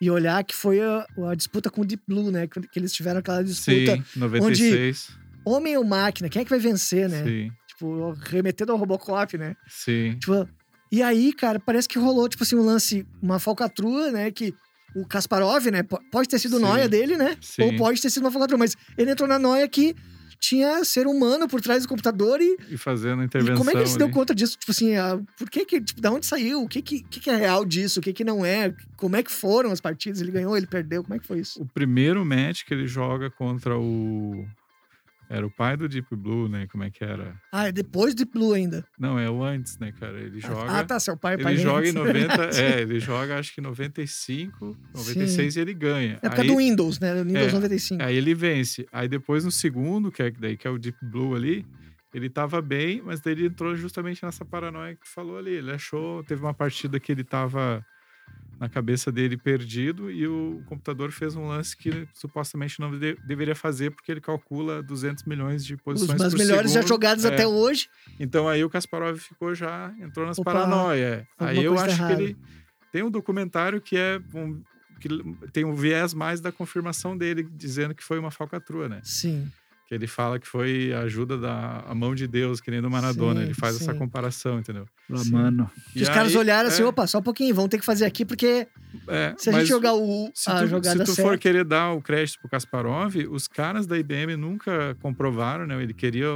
[0.00, 2.46] e olhar que foi a, a disputa com o Deep Blue, né?
[2.46, 5.10] Que eles tiveram aquela disputa Sim, 96.
[5.44, 7.24] homem ou máquina, quem é que vai vencer, né?
[7.24, 9.54] Sim, Tipo, remetendo ao Robocop, né?
[9.68, 10.16] sim.
[10.18, 10.48] Tipo,
[10.92, 14.30] e aí, cara, parece que rolou, tipo assim, um lance, uma falcatrua, né?
[14.30, 14.52] Que
[14.96, 15.82] o Kasparov, né?
[15.84, 16.62] po- Pode ter sido Sim.
[16.62, 17.36] noia dele, né?
[17.40, 17.62] Sim.
[17.62, 19.94] Ou pode ter sido uma falcatrua, mas ele entrou na noia que
[20.40, 23.56] tinha ser humano por trás do computador e, E fazendo e intervenção.
[23.58, 24.56] como é que ele se deu conta disso?
[24.58, 26.62] Tipo assim, ah, por que que, tipo, da onde saiu?
[26.62, 28.00] O que que, que que é real disso?
[28.00, 28.74] O que que não é?
[28.96, 30.20] Como é que foram as partidas?
[30.20, 31.02] Ele ganhou, ele perdeu?
[31.04, 31.60] Como é que foi isso?
[31.62, 34.46] O primeiro match que ele joga contra o.
[35.32, 36.66] Era o pai do Deep Blue, né?
[36.66, 37.40] Como é que era?
[37.52, 38.84] Ah, é depois de Blue ainda.
[38.98, 40.18] Não, é o antes, né, cara?
[40.18, 40.72] Ele joga.
[40.80, 42.26] Ah, tá, seu pai, pai Ele joga em antes.
[42.26, 42.60] 90.
[42.60, 46.18] é, ele joga acho que 95, 96 e ele ganha.
[46.20, 47.14] É época aí, do Windows, né?
[47.22, 48.02] Windows É, 95.
[48.02, 48.86] aí ele vence.
[48.90, 51.64] Aí depois no segundo, que é, daí, que é o Deep Blue ali,
[52.12, 55.52] ele tava bem, mas daí ele entrou justamente nessa paranoia que tu falou ali.
[55.52, 57.86] Ele achou, teve uma partida que ele tava
[58.60, 63.54] na cabeça dele perdido e o computador fez um lance que supostamente não de- deveria
[63.56, 66.88] fazer porque ele calcula 200 milhões de Os posições mais por melhores já segundo.
[66.88, 67.28] jogados É.
[67.32, 67.88] até hoje.
[68.20, 71.26] Então aí o Kasparov ficou já, entrou nas Opa, paranoia.
[71.38, 72.16] Aí alguma eu tá acho errada.
[72.16, 72.36] que ele
[72.92, 74.60] tem um documentário que é um,
[75.00, 75.08] que
[75.52, 79.00] tem um viés mais da confirmação dele, dizendo que foi uma falcatrua, né?
[79.02, 79.50] Sim.
[79.90, 82.88] Que ele fala que foi a ajuda da a mão de Deus, que nem do
[82.88, 83.40] Maradona.
[83.40, 83.98] Sim, ele faz essa sim.
[83.98, 84.86] comparação, entendeu?
[85.16, 85.32] Sim.
[85.32, 85.68] mano.
[85.92, 88.04] Que os caras aí- olharam assim, é, opa, só um pouquinho, vamos ter que fazer
[88.04, 88.68] aqui, porque
[89.08, 91.28] é, se a gente jogar o, se a tu, jogada se tu certa...
[91.28, 95.82] for querer dar o crédito pro Kasparov, os caras da IBM nunca comprovaram, né?
[95.82, 96.28] Ele queria,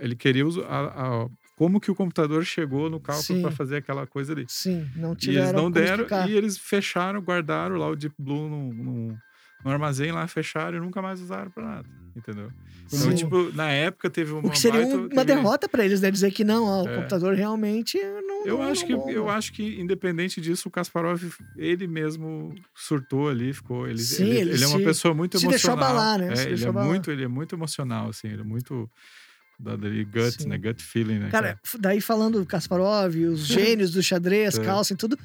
[0.00, 4.32] ele queria a- a- como que o computador chegou no cálculo para fazer aquela coisa
[4.32, 4.44] ali.
[4.48, 6.30] Sim, não E eles tiveram não deram, explicar.
[6.30, 9.18] e eles fecharam, guardaram lá o Deep Blue no, no,
[9.64, 12.50] no armazém lá, fecharam e nunca mais usaram pra nada, entendeu?
[12.86, 13.14] Então, Sim.
[13.14, 16.00] tipo, na época teve uma O que seria baita- um- uma teve- derrota pra eles,
[16.00, 16.10] né?
[16.10, 16.96] Dizer que não, ó, o É.
[16.96, 18.46] computador realmente não.
[18.46, 19.10] Eu não- acho não que bomba.
[19.12, 21.22] eu acho que independente disso, o Kasparov
[21.56, 25.38] ele mesmo surtou ali, ficou ele Sim, ele, ele ele é uma se- pessoa muito
[25.38, 25.96] se deixou emocional.
[25.96, 26.32] abalar, né?
[26.32, 26.88] É, Se ele deixou é abalar.
[26.88, 28.88] muito, ele é muito emocional assim, ele é muito
[29.58, 30.48] da dele gut, Sim.
[30.48, 30.58] né?
[30.58, 31.28] Gut feeling, né?
[31.30, 33.46] Cara, f- daí falando do Kasparov, os
[33.78, 34.64] gênios do xadrez, É.
[34.64, 35.16] Carlsen, tudo.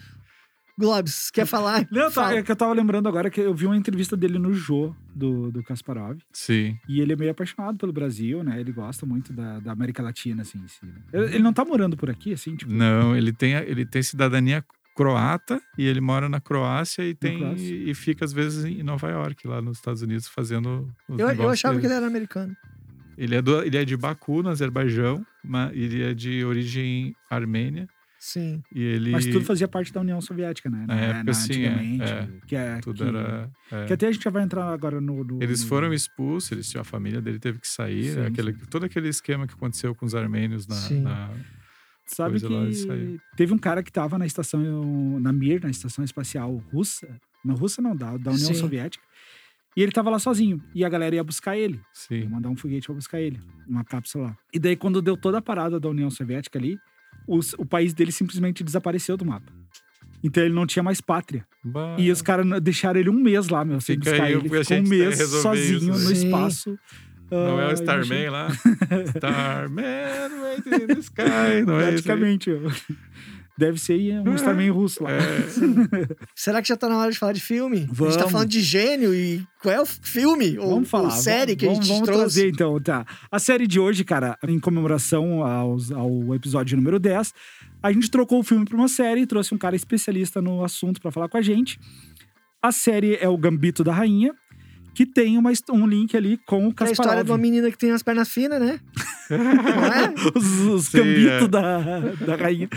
[0.79, 1.85] Globes, quer falar?
[1.91, 2.37] Não, tá, Fala.
[2.37, 5.51] é que eu tava lembrando agora que eu vi uma entrevista dele no Jô, do,
[5.51, 6.17] do Kasparov.
[6.31, 6.77] Sim.
[6.87, 8.59] E ele é meio apaixonado pelo Brasil, né?
[8.59, 10.79] Ele gosta muito da, da América Latina, assim, em si.
[10.85, 10.93] né?
[11.11, 12.71] Ele ele não tá morando por aqui, assim, tipo...
[12.71, 14.63] Não, ele tem, ele tem cidadania
[14.95, 17.75] croata e ele mora na Croácia e tem Croácia.
[17.75, 21.49] e fica às vezes em Nova York, lá nos Estados Unidos, fazendo os Eu, eu
[21.49, 21.93] achava que dele.
[21.93, 22.55] ele era americano.
[23.17, 27.87] ele é do, ele é de Baku, no Azerbaijão, mas ele é de origem armênia
[28.19, 28.61] Sim.
[28.75, 30.85] e ele Mas tudo fazia parte da União Soviética, né?
[30.87, 32.27] Na época, sim, é, antigamente, é.
[32.45, 33.85] Que, é, tudo que, era é.
[33.85, 35.23] que até a gente já vai entrar agora no...
[35.23, 38.53] no- Eles no- foram expulsos, eles tinham a família dele teve que sair, Sim, aquele,
[38.53, 38.65] sim.
[38.69, 41.01] todo aquele esquema que aconteceu com os armênios na, Sim.
[41.01, 41.31] na-
[42.05, 43.19] Sabe coisa lá, isso aí.
[43.31, 47.07] que teve um cara que tava na estação, na Mir, na estação espacial russa.
[47.45, 48.55] Na Rússia não, da, da União Sim.
[48.55, 49.03] Soviética.
[49.77, 50.61] E ele tava lá sozinho.
[50.73, 51.75] E a galera ia buscar ele.
[51.75, 53.39] Ia sim, mandar um foguete pra buscar ele.
[53.67, 54.37] Uma cápsula lá.
[54.51, 56.77] E daí, quando deu toda a parada da União Soviética ali,
[57.27, 59.51] os- o país dele simplesmente desapareceu do mapa.
[60.23, 61.45] Então ele não tinha mais pátria.
[61.63, 64.49] Bah, E os caras deixaram ele um mês lá, meu, sem Fica buscar aí, ele.
[64.49, 66.11] Ficou um mês sozinho isso, no né?
[66.11, 66.79] espaço.
[67.31, 68.47] não é Ah, o Starman lá?
[69.15, 71.87] Starman waiting in the sky, não é?
[71.91, 72.49] Praticamente.
[72.51, 72.69] ó.
[73.59, 75.11] Deve ser um Starman russo lá.
[75.11, 75.17] É,
[76.33, 77.77] Será que já tá na hora de falar de filme?
[77.77, 78.31] A gente tá Vamos.
[78.31, 80.57] falando de gênio e qual é o filme?
[80.57, 81.05] ou, Vamos falar.
[81.05, 82.21] ou série vamos, que a gente vamos trouxe?
[82.21, 83.05] trazer, então, tá.
[83.29, 87.33] A série de hoje, cara, em comemoração aos- ao episódio número 10,
[87.83, 91.01] a gente trocou o filme pra uma série e trouxe um cara especialista no assunto
[91.01, 91.77] pra falar com a gente.
[92.61, 94.33] A série é o Gambito da Rainha,
[94.95, 97.25] que tem uma, um link ali com o Que é a história Kasparov.
[97.25, 98.79] de uma menina que tem as pernas finas, né?
[99.29, 100.13] Não é?
[100.35, 101.47] os os Sim, gambitos é.
[101.47, 102.67] da, da rainha.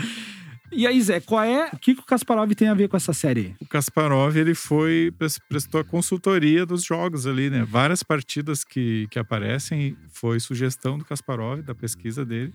[0.75, 1.69] E aí, Zé, qual é.
[1.73, 3.55] O que, que o Kasparov tem a ver com essa série?
[3.59, 7.63] o Kasparov ele foi pres- prestou a consultoria dos jogos ali, né?
[7.67, 12.53] Várias partidas que, que aparecem foi sugestão do Kasparov, da pesquisa dele.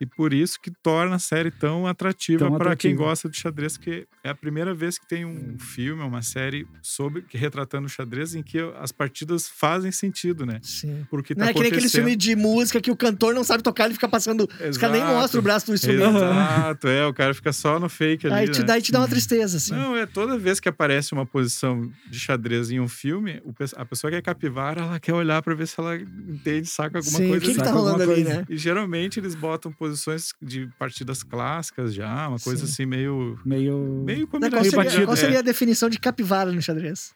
[0.00, 4.06] E por isso que torna a série tão atrativa para quem gosta de xadrez, que
[4.22, 8.42] é a primeira vez que tem um filme, uma série sobre retratando o xadrez em
[8.42, 10.58] que as partidas fazem sentido, né?
[10.62, 11.06] Sim.
[11.10, 13.62] Porque Não tá é que nem aquele filme de música que o cantor não sabe
[13.62, 14.48] tocar, ele fica passando.
[14.68, 15.20] Os caras nem Exato.
[15.20, 16.16] mostram o braço do instrumento.
[16.16, 18.36] Exato, é, o cara fica só no fake ali.
[18.36, 18.64] Aí te, né?
[18.64, 19.72] daí te dá uma tristeza, assim.
[19.72, 23.84] Não, é toda vez que aparece uma posição de xadrez em um filme, o a
[23.84, 27.26] pessoa que é capivara, ela quer olhar pra ver se ela entende, saca alguma Sim,
[27.26, 27.40] o coisa.
[27.46, 27.70] que, que assim.
[27.70, 28.44] tá rolando ali, né?
[28.48, 32.72] E geralmente eles botam posições de partidas clássicas já, uma coisa Sim.
[32.72, 33.38] assim meio.
[33.44, 33.78] Meio.
[34.04, 34.64] Meio Qual combinação.
[34.70, 35.20] seria, batido, qual é.
[35.20, 37.12] seria a definição de capivara no xadrez?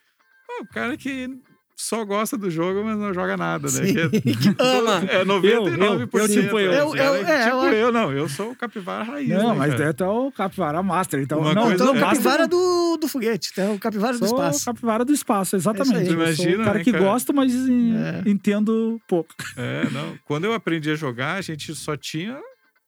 [0.61, 1.29] O cara que
[1.77, 3.87] só gosta do jogo, mas não joga nada, né?
[3.87, 3.95] Sim.
[4.11, 5.03] Que Que ama.
[5.09, 6.11] É 99%.
[6.13, 6.71] Eu, eu, tipo eu.
[6.71, 6.81] né?
[6.81, 8.13] Eu- eu- Ela é, tipo eu- eu, não.
[8.13, 9.95] Eu sou o capivara raiz, Não, né, mas cara?
[9.99, 11.21] é o Capivara Master.
[11.23, 12.01] Então, Uma não, coisa- Então, o é.
[12.01, 14.65] capivara do, do foguete, então, o capivara do Sou o espaço.
[14.67, 16.11] capivara do espaço, exatamente.
[16.11, 16.37] É Eu aí.
[16.37, 17.05] sou Imagina, o cara né, que cara?
[17.05, 18.23] gosta, mas É.
[18.29, 19.35] entendo pouco.
[19.57, 20.19] É, não.
[20.27, 22.39] Quando eu aprendi a jogar, a gente só tinha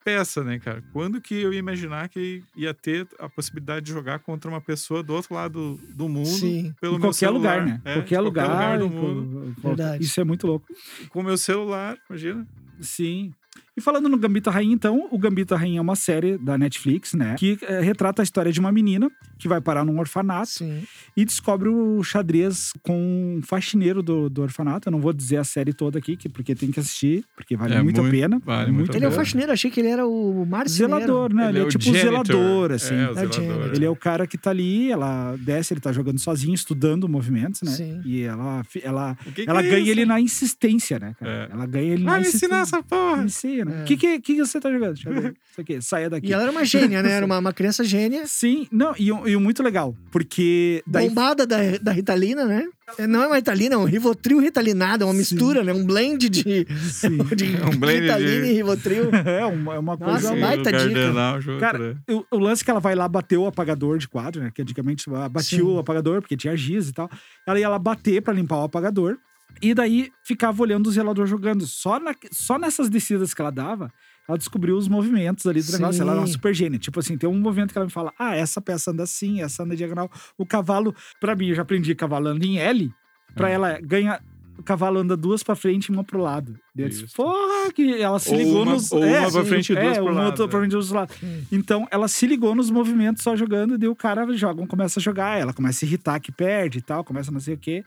[0.05, 0.83] peça, né, cara?
[0.93, 5.03] Quando que eu ia imaginar que ia ter a possibilidade de jogar contra uma pessoa
[5.03, 6.75] do outro lado do mundo Sim.
[6.81, 7.61] pelo em meu qualquer celular?
[7.61, 7.81] lugar, né?
[7.85, 9.55] É, qualquer, de lugar, do mundo.
[9.61, 10.05] com- Verdade.
[10.05, 10.67] Isso é muito louco.
[11.11, 12.47] Com o meu celular, imagina.
[12.81, 13.33] Sim.
[13.77, 17.35] E falando no Gambito Rainha, então, o Gambito Rainha é uma série da Netflix, né?
[17.39, 19.11] Que eh, retrata a história de uma menina
[19.43, 20.85] que vai parar num orfanato Sim.
[21.17, 22.97] e descobre o xadrez com
[23.39, 24.89] um faxineiro do, do orfanato.
[24.89, 27.75] Eu não vou dizer a série toda aqui, que- porque tem que assistir, porque vale
[27.75, 28.41] É muito, a muito- pena.
[28.45, 29.21] vale muito a Ele é o pena.
[29.23, 30.95] faxineiro, achei que ele era o marceneiro.
[30.95, 31.49] Zelador, né?
[31.49, 32.27] Ele, é, o tipo o janitor.
[32.27, 32.95] zelador, assim.
[32.95, 33.33] É, o É o zelador.
[33.33, 33.75] janitor.
[33.75, 37.63] Ele é o cara que tá ali, ela desce, ele tá jogando sozinho, estudando movimentos,
[37.63, 37.73] né?
[37.73, 38.01] Sim.
[38.05, 39.91] E ela, ela, O que que ela é ganha isso?
[39.91, 41.49] ele na insistência, né, cara?
[41.51, 41.53] É.
[41.53, 42.47] Ela ganha ele na Vai me insistência.
[42.47, 43.25] ensinar essa porra!
[43.25, 43.71] Ensina.
[43.71, 43.83] O É.
[43.85, 44.95] que, que, que você tá jogando?
[44.95, 45.35] Deixa eu ver.
[45.51, 46.29] Isso aqui, saia daqui.
[46.29, 47.11] E ela era uma gênia, né?
[47.13, 48.25] Era uma, uma criança gênia.
[48.27, 52.67] Sim, não, e, o- e muito legal, porque daí Bombada da, da Ritalina, né?
[52.99, 55.19] É, Não é uma Ritalina, é um Rivotril Ritalinado, é uma Sim.
[55.19, 55.73] mistura, né?
[55.73, 57.19] Um blend de, Sim.
[57.35, 59.11] de É um blend Ritalina de- e Rivotril.
[59.25, 60.35] é uma, é uma Nossa, coisa.
[60.35, 61.41] Sim, baita o dica.
[61.41, 61.97] junto, Cara, né?
[62.11, 64.51] o, o lance que ela vai lá bater o apagador de quadro, né?
[64.55, 65.65] Que antigamente batia Sim.
[65.65, 67.09] o apagador, porque tinha giz e tal.
[67.47, 69.17] Ela ia lá bater pra limpar o apagador.
[69.61, 71.67] E daí ficava olhando o zelador jogando.
[71.67, 73.93] Só, na, só nessas descidas que ela dava,
[74.29, 75.73] ela descobriu os movimentos ali do Sim.
[75.79, 76.01] negócio.
[76.03, 76.79] Ela era uma super gênia.
[76.79, 79.63] Tipo assim, tem um movimento que ela me fala: ah, essa peça anda assim, essa
[79.63, 80.11] anda diagonal.
[80.39, 82.93] O cavalo, pra mim, eu já aprendi cavalo anda em L.
[83.35, 83.53] Pra É.
[83.55, 84.21] ela ganha.
[84.59, 86.57] O cavalo anda duas pra frente e uma pro lado.
[86.77, 87.07] Eu disse.
[87.17, 88.93] Porra, que ela se Ou ligou uma- nos.
[88.93, 90.49] ou é, uma pra frente e duas é, pro lado, outra é.
[90.49, 91.15] pra frente e duas pro lado.
[91.23, 91.43] Hum.
[91.51, 95.03] Então, ela se ligou nos movimentos só jogando, e daí o cara joga, começa a
[95.03, 97.83] jogar, ela começa a irritar que perde e tal, começa a não sei o quê.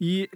[0.00, 0.28] E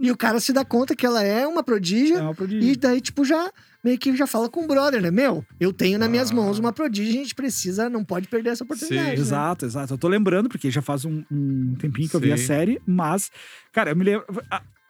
[0.00, 2.16] E o cara se dá conta que ela é uma prodígia.
[2.16, 2.68] é uma prodígio.
[2.68, 3.50] E daí, tipo, já
[3.84, 5.10] meio que já fala com o brother, né?
[5.10, 6.34] Meu, eu tenho nas minhas Ah.
[6.34, 9.08] mãos uma prodígia, a gente precisa, não pode perder essa oportunidade.
[9.08, 9.14] né?
[9.14, 9.92] Exato, exato.
[9.94, 12.46] Eu tô lembrando, porque já faz um, um tempinho que eu vi a Sim.
[12.46, 13.30] série, mas,
[13.72, 14.24] cara, eu me lembro.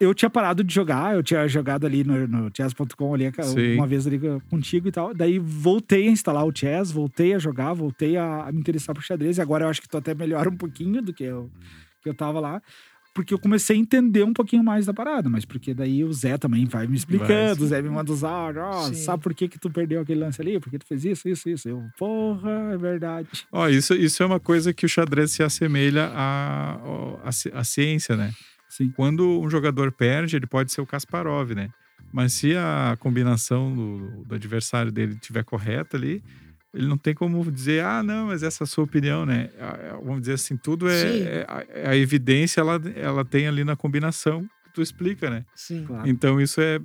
[0.00, 3.74] Eu tinha parado de jogar, eu tinha jogado ali no, no chess.com ali Sim.
[3.76, 5.14] uma vez ali contigo e tal.
[5.14, 9.02] Daí voltei a instalar o chess, voltei a jogar, voltei a, a me interessar por
[9.04, 9.38] xadrez.
[9.38, 11.48] E agora eu acho que tô até melhor um pouquinho do que eu,
[12.02, 12.60] que eu tava lá.
[13.14, 16.36] Porque eu comecei a entender um pouquinho mais da parada, mas porque daí o Zé
[16.36, 19.56] também vai me explicando, o Zé me manda os áudios, ó, sabe por que que
[19.58, 20.58] tu perdeu aquele lance ali?
[20.58, 21.68] Por que tu fez isso, isso, isso?
[21.68, 23.28] Eu, porra, é verdade.
[23.52, 26.80] Ó, isso, isso é uma coisa que o xadrez se assemelha à,
[27.22, 28.32] à, ci- à ciência, né?
[28.68, 28.90] Sim.
[28.96, 31.68] Quando um jogador perde, ele pode ser o Kasparov, né?
[32.12, 36.20] Mas se a combinação do, do adversário dele estiver correta ali,
[36.74, 39.48] ele não tem como dizer, ah, não, mas essa é a sua opinião, né?
[39.56, 41.22] É, Vamos dizer assim, tudo é, Sim.
[41.24, 45.44] é- a, a evidência, ela, ela tem ali na combinação que tu explica, né?
[45.54, 45.84] Sim.
[45.86, 46.08] Claro.
[46.08, 46.80] Então isso é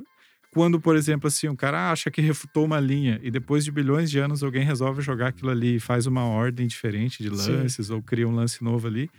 [0.52, 4.10] quando, por exemplo, assim, um cara acha que refutou uma linha e depois de bilhões
[4.10, 7.52] de anos alguém resolve jogar aquilo ali e faz uma ordem diferente de Sim.
[7.52, 9.10] lances ou cria um lance novo ali.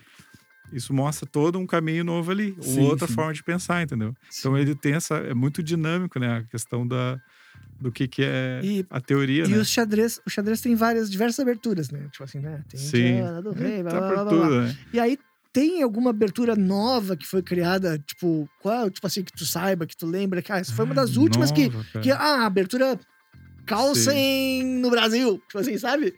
[0.72, 3.14] Isso mostra todo um caminho novo ali, Sim, outra sim.
[3.14, 4.14] forma de pensar, entendeu?
[4.38, 7.20] Então ele tem essa é muito dinâmico, né, a questão da
[7.80, 9.58] do que que é E- a teoria, E né?
[9.58, 12.08] o xadrez, o xadrez tem várias, diversas aberturas, né?
[12.12, 12.62] Tipo assim, né?
[12.68, 13.20] Tem Sim.
[13.42, 14.46] Do Rei, blá, tá blá, blá, blá, blá.
[14.48, 14.76] tudo, né?
[14.92, 15.18] E aí,
[15.52, 19.96] tem alguma abertura nova que foi criada, tipo, qual, tipo assim, que tu saiba, que
[19.96, 20.40] tu lembra?
[20.42, 22.00] Que, ah, essa foi uma das últimas que, Nova, cara.
[22.04, 22.10] que.
[22.12, 22.98] Ah, abertura
[23.66, 25.38] Calcem no Brasil.
[25.46, 26.12] Tipo assim, sabe?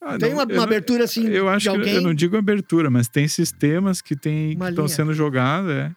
[0.00, 1.94] Ah, tem não, uma, uma abertura assim Eu acho de que alguém.
[1.96, 5.92] eu não digo abertura, mas tem sistemas que que estão sendo jogados, é.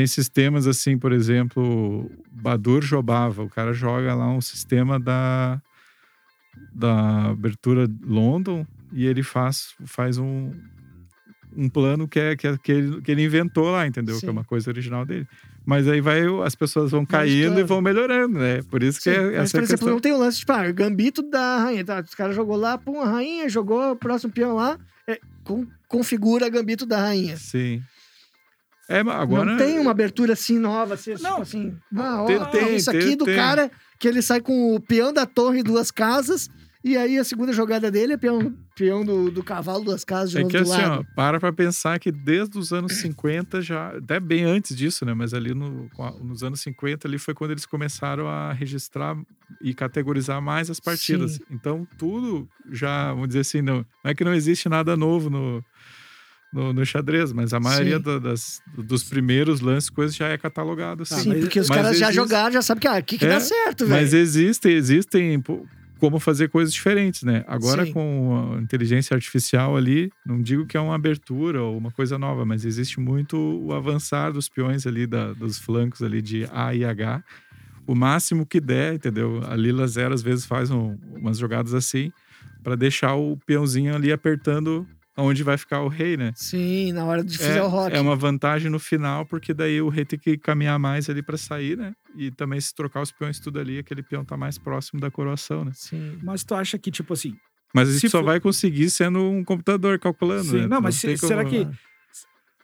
[0.00, 5.60] Tem sistemas assim, por exemplo, Badur Jobava, o cara joga lá um sistema da
[6.72, 10.54] da abertura London e ele faz faz um
[11.54, 14.14] um plano que é que, é, que, ele, que ele inventou lá, entendeu?
[14.14, 14.28] Que Sim.
[14.28, 15.28] é uma coisa original dele.
[15.66, 17.60] Mas aí vai as pessoas vão caindo claro.
[17.60, 18.62] e vão melhorando, né?
[18.70, 19.88] Por isso que Sim, é, mas, por exemplo, questão.
[19.90, 21.84] não tem o lance, tipo, ah, gambito da rainha.
[21.84, 22.00] Tá?
[22.00, 26.48] Os caras jogou lá, pum, a rainha, jogou o próximo peão lá, é, com- configura
[26.48, 27.36] gambito da rainha.
[27.36, 27.82] Sim.
[28.90, 31.40] É, mas agora não tem uma abertura assim nova, assim, tipo Não.
[31.42, 31.74] assim.
[31.96, 33.36] Ah, ó, Tem- tem, tem, isso tem, aqui do tem.
[33.36, 36.48] cara que ele sai com o peão da torre duas casas.
[36.82, 40.38] E aí a segunda jogada dele é peão, peão do, do cavalo duas casas de
[40.38, 41.06] É novo que do assim, lado.
[41.06, 45.12] ó, para pra pensar que desde os anos 50 já, até bem antes disso, né?
[45.12, 45.90] Mas ali no-
[46.22, 49.14] nos anos 50 ali foi quando eles começaram a registrar
[49.60, 51.32] e categorizar mais as partidas.
[51.34, 51.40] Sim.
[51.50, 55.62] Então tudo já, vamos dizer assim, não, não é que não existe nada novo no,
[56.52, 61.02] no, no xadrez, mas a maioria da- das, dos primeiros lances, coisas já é catalogado
[61.04, 61.16] assim.
[61.20, 63.28] Sim, mas- porque os caras já existe- jogaram, já sabem que, ah, aqui que É,
[63.28, 64.00] dá certo, velho.
[64.02, 65.42] Mas existem, existem
[66.00, 67.44] como fazer coisas diferentes, né?
[67.46, 67.92] Agora Sim.
[67.92, 72.44] com a inteligência artificial ali, não digo que é uma abertura ou uma coisa nova,
[72.44, 76.84] mas existe muito o avançar dos peões ali, da- dos flancos ali de A e
[76.84, 77.22] H.
[77.86, 79.40] O máximo que der, entendeu?
[79.46, 82.10] A Lila Zero às vezes faz um- umas jogadas assim
[82.64, 84.86] para deixar o peãozinho ali apertando
[85.20, 86.32] onde vai ficar o rei, né?
[86.34, 87.94] Sim, na hora de fazer o rock.
[87.96, 91.36] É uma vantagem no final, porque daí o rei tem que caminhar mais ali pra
[91.36, 91.92] sair, né?
[92.16, 95.64] E também se trocar os peões tudo ali, aquele peão tá mais próximo da coroação,
[95.64, 95.72] né?
[95.74, 96.18] Sim.
[96.22, 97.34] Mas tu acha que, tipo assim.
[97.74, 100.66] Mas a gente só for- vai conseguir sendo um computador calculando, Sim, né?
[100.66, 101.78] não, mas tem se- será como- que-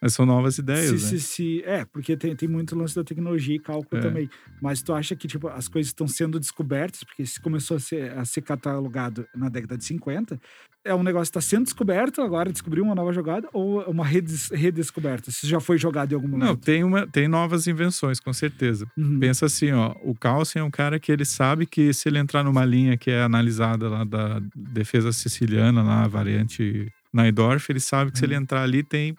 [0.00, 0.98] Mas são novas ideias, se, né?
[0.98, 4.02] se, se- é, porque tem, tem muito lance da tecnologia e cálculo É.
[4.02, 4.28] também.
[4.60, 8.12] Mas tu acha que, tipo, as coisas estão sendo descobertas, porque se começou a ser,
[8.16, 10.38] a ser catalogado na década de 50,
[10.84, 14.04] é um negócio que está sendo descoberto, agora descobriu uma nova jogada, ou é uma
[14.04, 15.30] redes, redescoberta?
[15.32, 16.60] Se já foi jogado em algum Não, momento?
[16.60, 18.86] tem, uma, tem novas invenções, com certeza.
[18.96, 19.18] Uhum.
[19.18, 22.44] Pensa assim, ó, o Carlsen é um cara que ele sabe que se ele entrar
[22.44, 28.12] numa linha que é analisada lá da defesa siciliana, lá, a variante Naidorf, ele sabe
[28.12, 28.42] que se ele Uhum.
[28.42, 29.16] entrar ali tem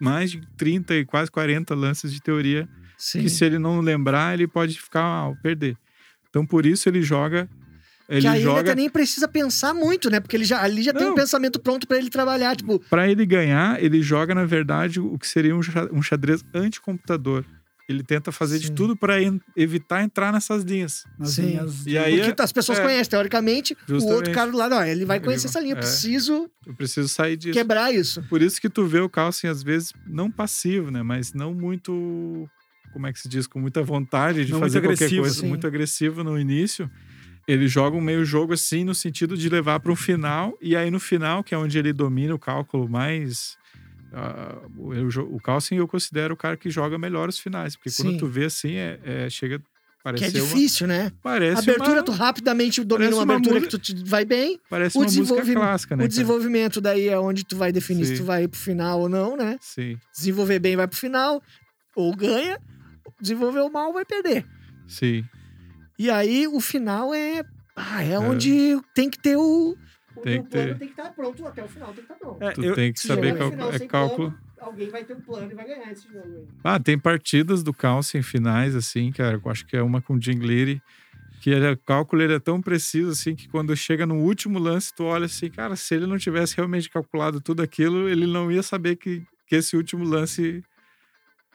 [0.00, 3.22] mais de 30 e quase 40 lances de teoria Sim.
[3.22, 5.76] que se ele não lembrar, ele pode ficar, ah, perder.
[6.28, 7.48] Então, por isso ele joga...
[8.08, 10.20] Ele que aí ele joga até nem precisa pensar muito, né?
[10.20, 11.14] Porque ele já, ali já tem um Não.
[11.16, 12.54] pensamento pronto pra ele trabalhar.
[12.54, 17.44] Tipo, Para ele ganhar, ele joga, na verdade, o que seria um xadrez anticomputador.
[17.88, 18.74] Ele tenta fazer de Sim.
[18.74, 19.14] tudo para
[19.56, 21.04] evitar entrar nessas linhas.
[21.22, 21.42] Sim.
[21.50, 22.82] linhas de- E aí porque é- as pessoas é.
[22.82, 25.74] conhecem, teoricamente, o outro cara do lado, ó, ele vai Ele conhecer vai- essa linha.
[25.74, 25.80] Eu é.
[25.80, 27.52] preciso Eu preciso sair disso.
[27.52, 28.22] quebrar isso.
[28.24, 31.02] Por isso que tu vê o Carlsen, às vezes, não passivo, né?
[31.04, 32.48] Mas não muito.
[32.92, 33.46] Como é que se diz?
[33.46, 35.40] Com muita vontade de Não fazer qualquer coisa.
[35.42, 35.46] sim.
[35.48, 36.90] Muito agressivo no início.
[37.46, 40.56] Ele joga um meio jogo assim, no sentido de levar para um final.
[40.60, 43.56] E aí, no final, que é onde ele domina o cálculo mais.
[44.18, 47.76] Ah, o, o Carlsen eu considero o cara que joga melhor os finais.
[47.76, 48.02] Porque Sim.
[48.04, 49.58] quando tu vê assim, é, é- chega.
[49.58, 49.64] Que
[50.12, 51.10] Parece é ser uma- difícil, né?
[51.20, 54.56] Parece abertura, uma, tu rapidamente domina uma uma abertura música- que tu vai bem.
[54.70, 56.04] parece o uma música clássica, né?
[56.04, 58.22] o desenvolvimento daí é onde tu vai definir se Sim.
[58.22, 59.58] tu vai pro final ou não, né?
[59.60, 61.42] Sim, Desenvolver bem vai pro final,
[61.96, 62.56] ou ganha.
[63.20, 64.46] Desenvolver mal vai perder.
[64.86, 65.24] sim.
[65.98, 67.42] E aí o final é.
[67.74, 69.76] Ah, é onde tem que ter o.
[70.16, 70.78] O Tem que plano ter.
[70.78, 72.42] tem que estar pronto até o final, tem que estar pronto.
[72.42, 74.30] É, Tu eu- tem que saber final é cálculo.
[74.30, 76.46] plano, alguém vai ter um plano e vai ganhar esse jogo aí.
[76.64, 79.40] Ah, tem partidas do Carlsen finais, assim, cara.
[79.42, 80.82] Eu acho que é uma com o Jim Leary,
[81.40, 84.92] que ele, o cálculo ele é tão preciso, assim, que quando chega no último lance,
[84.94, 88.62] tu olha assim, cara, se ele não tivesse realmente calculado tudo aquilo, ele não ia
[88.62, 90.64] saber que, que esse último lance.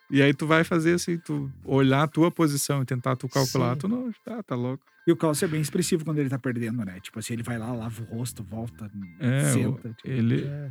[0.09, 3.73] E aí tu vai fazer assim, tu olhar a tua posição e tentar tu calcular,
[3.73, 3.79] Sim.
[3.79, 4.11] tu não.
[4.27, 4.83] Ah, tá louco.
[5.07, 6.99] E o Carlsen é bem expressivo quando ele tá perdendo, né?
[6.99, 9.89] Tipo assim, ele vai lá, lava o rosto, volta, É, senta.
[9.93, 10.43] tipo, ele.
[10.45, 10.69] É.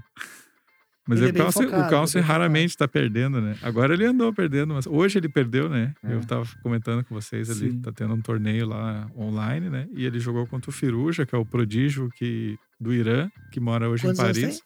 [1.09, 2.27] Mas Ele é é Carlsen, focado, o focado.
[2.27, 3.57] raramente tá perdendo, né?
[3.63, 5.93] Agora ele andou perdendo, mas hoje ele perdeu, né?
[6.05, 6.15] É.
[6.15, 7.81] Eu tava comentando com vocês ali, Sim.
[7.81, 9.89] tá tendo um torneio lá online, né?
[9.93, 13.89] E ele jogou contra o Firuja, que é o prodígio que, do Irã, que mora
[13.89, 14.63] hoje Quantos em Paris.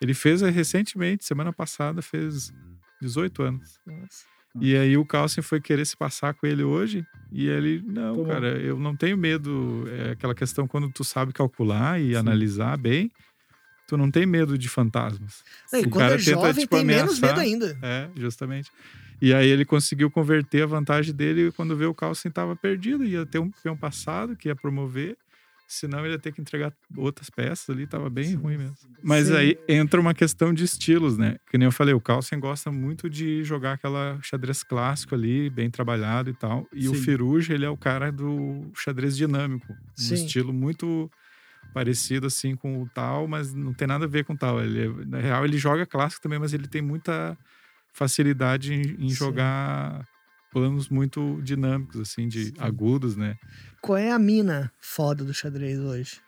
[0.00, 2.52] Ele fez eh, recentemente, semana passada, fez
[3.02, 3.80] 18 anos.
[3.84, 4.24] Nossa.
[4.60, 8.26] E aí o Carlsen foi querer se passar com ele hoje, e ele, não, Tomou.
[8.32, 9.84] cara, eu não tenho medo.
[9.88, 12.16] É aquela questão quando tu sabe calcular e Sim.
[12.16, 13.10] analisar bem,
[13.86, 15.42] tu não tem medo de fantasmas.
[15.72, 17.28] Não, e O quando cara é tenta, jovem, tipo, tem menos ameaçar.
[17.28, 17.78] medo ainda.
[17.82, 18.70] É, justamente.
[19.20, 23.26] E aí ele conseguiu converter a vantagem dele quando vê o Carlsen estava perdido, ia
[23.26, 25.16] ter um peão passado que ia promover,
[25.68, 28.74] senão ele ia ter que entregar outras peças ali, tava bem ruim mesmo.
[29.02, 29.34] Mas Sim.
[29.34, 31.36] aí entra uma questão de estilos, né?
[31.50, 35.70] Que nem eu falei, o Carlsen gosta muito de jogar aquela xadrez clássico ali, bem
[35.70, 36.66] trabalhado e tal.
[36.72, 37.02] E o Sim.
[37.02, 40.14] Firuja, ele é o cara do xadrez dinâmico, um Sim.
[40.14, 41.10] estilo muito
[41.74, 44.60] parecido assim com o tal, mas não tem nada a ver com o tal.
[44.60, 47.36] Ele, na real, ele joga clássico também, mas ele tem muita
[47.92, 49.14] facilidade em, em Sim.
[49.14, 50.04] jogar
[50.50, 52.52] planos muito dinâmicos, assim, de Sim.
[52.58, 53.36] agudos, né?
[53.80, 56.20] Qual é a mina foda do xadrez hoje?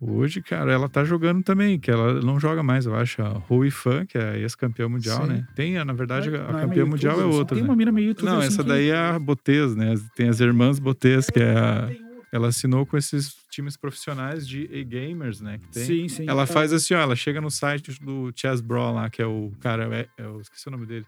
[0.00, 3.22] Hoje, cara, ela tá jogando também, que ela não joga mais, eu acho.
[3.22, 5.28] A Rui Fan, que é a ex-campeã mundial, Sim.
[5.28, 5.46] né?
[5.54, 7.62] Tem, na verdade, Não é- a não é campeã meio mundial é youtuber, outra, Tem
[7.62, 7.68] né?
[7.70, 9.94] uma mina meio youtuber, Não, assim, essa que- daí é a Botez, né?
[10.14, 11.88] Tem as irmãs Botez, que é a...
[12.30, 15.58] Ela assinou com esses times profissionais de e-gamers, né?
[15.58, 15.84] Que tem.
[15.84, 16.26] Sim, sim.
[16.28, 16.46] Ela É.
[16.46, 19.84] faz assim, ó, ela chega no site do Chess Brawl lá, que é o cara,
[19.94, 21.06] é, é, eu esqueci o nome dele.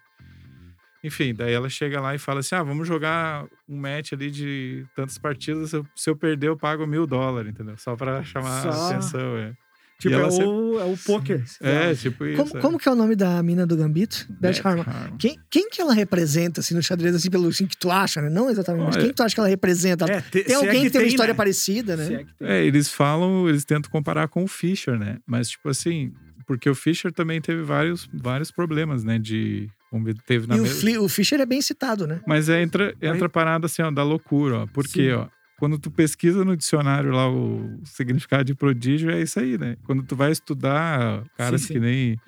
[1.07, 4.85] Enfim, daí ela chega lá e fala assim: ah, vamos jogar um match ali de
[4.97, 5.71] tantas partidas.
[5.95, 7.77] Se eu, perder, eu pago mil dólares, entendeu?
[7.79, 8.71] Só pra chamar Só.
[8.71, 9.53] a atenção, é.
[9.99, 11.43] Tipo, é ela o, é o poker.
[11.61, 12.37] É, tipo isso.
[12.37, 14.27] Como, como que é o nome da mina do Gambito?
[14.41, 14.85] Beth Harmon.
[15.19, 18.29] Quem, quem que ela representa, assim, no xadrez, assim, pelo assim, que tu acha, né?
[18.29, 20.05] Não exatamente, mas Olha- quem que tu acha que ela representa?
[20.05, 21.37] É, te- tem é alguém que, tem uma história né?
[21.37, 22.05] parecida, né?
[22.13, 22.49] é que tem.
[22.49, 25.17] É, eles falam, eles tentam comparar com o Fischer, né?
[25.27, 26.13] Mas, tipo assim,
[26.47, 29.19] porque o Fischer também teve vários, vários problemas, né?
[29.19, 29.67] De.
[29.93, 32.21] Ver, teve na E o, mesma- o Fischer é bem citado, né?
[32.27, 34.67] Mas é, entra, entra a parada assim, ó, da loucura, ó.
[34.67, 35.13] Porque, Sim.
[35.13, 39.77] ó, quando tu pesquisa no dicionário lá o significado de prodígio, é isso aí, né?
[39.85, 41.73] Quando tu vai estudar caras Sim, sim.
[41.75, 42.21] que nem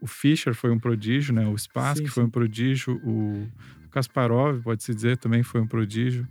[0.00, 1.46] o Fischer foi um prodígio, né?
[1.46, 3.46] O Spassky Sim, foi um prodígio, o
[3.90, 6.26] Kasparov, pode-se dizer, também foi um prodígio.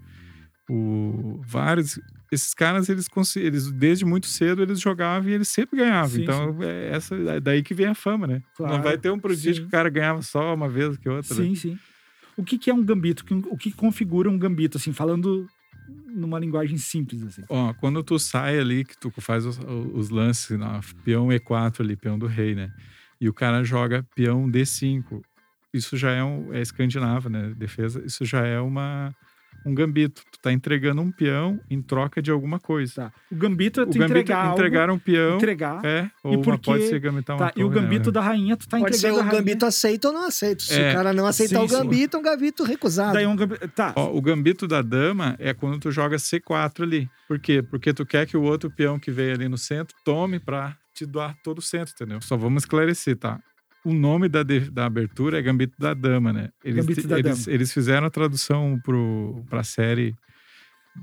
[0.70, 2.00] O, vários
[2.32, 6.10] esses caras, eles, eles desde muito cedo, eles jogavam e eles sempre ganhavam.
[6.10, 8.42] Sim, então, é essa, é daí que vem a fama, né?
[8.56, 9.62] Claro, Não vai ter um prodígio sim.
[9.62, 11.36] que o cara ganhava só uma vez que outra.
[11.36, 11.44] né?
[11.44, 11.80] Sim, sim.
[12.38, 13.26] O que, que é um gambito?
[13.50, 15.46] O que configura um gambito, assim, falando
[16.08, 17.44] numa linguagem simples, assim?
[17.50, 19.60] Ó, quando tu sai ali, que tu faz os,
[19.94, 22.72] os lances, na peão E4 ali, peão do rei, né?
[23.20, 25.22] E o cara joga peão D5.
[25.74, 26.54] Isso já é um.
[26.54, 27.54] É escandinavo, né?
[27.56, 28.02] Defesa.
[28.06, 29.14] Isso já é uma.
[29.66, 30.24] Um gambito.
[30.32, 32.94] Tu tá entregando um peão em troca de alguma coisa.
[32.96, 33.12] Tá.
[33.32, 35.36] O gambito é O tu gambito entregar algo, entregar um peão.
[35.38, 35.86] entregar.
[35.86, 37.82] É, ou uma, porque- pode ser gamitar uma Tá, e o torre, né?
[37.88, 39.40] gambito da rainha, tu tá Pode ser entregando o a rainha.
[39.40, 40.64] gambito aceito ou não aceito.
[40.64, 43.14] Se É, o cara não aceitar sim, o gambito, é um gambito recusado.
[43.14, 43.68] Daí um gambito.
[43.70, 43.94] Tá.
[43.96, 47.10] Ó, o gambito da dama é quando tu joga C4 ali.
[47.28, 47.62] Por quê?
[47.62, 51.06] Porque tu quer que o outro peão que veio ali no centro tome pra te
[51.06, 52.20] doar todo o centro, entendeu?
[52.22, 53.40] Só vamos esclarecer, tá?
[53.84, 56.50] O nome da, de- da abertura é Gambito da Dama, né?
[56.64, 60.14] Eles, Gambito da eles, eles fizeram a tradução pro, pra série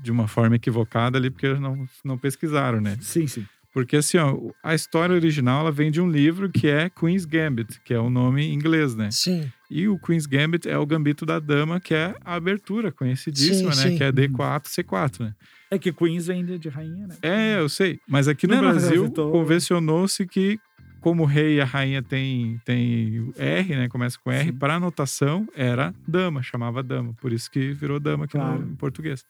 [0.01, 2.95] de uma forma equivocada ali, porque não, não pesquisaram, né?
[3.01, 3.45] Sim, sim.
[3.73, 7.79] Porque assim, ó, a história original ela vem de um livro que é Queen's Gambit,
[7.85, 9.09] que é o nome em inglês, né?
[9.11, 9.51] Sim.
[9.69, 13.83] E o Queen's Gambit é o gambito da dama, que é a abertura conhecidíssima, Sim,
[13.83, 13.89] né?
[13.91, 13.97] sim.
[13.97, 15.33] Que é D4, C4, né?
[15.69, 17.15] É que Queens vem de, de rainha, né?
[17.21, 17.99] É, eu sei.
[18.07, 20.57] Mas aqui no Não, Brasil, convencionou-se que,
[21.01, 23.87] como o rei e a rainha tem, tem R, né?
[23.89, 27.13] Começa com R, para anotação era dama, chamava dama.
[27.21, 28.63] Por isso que virou dama aqui no- Claro.
[28.63, 29.23] em português.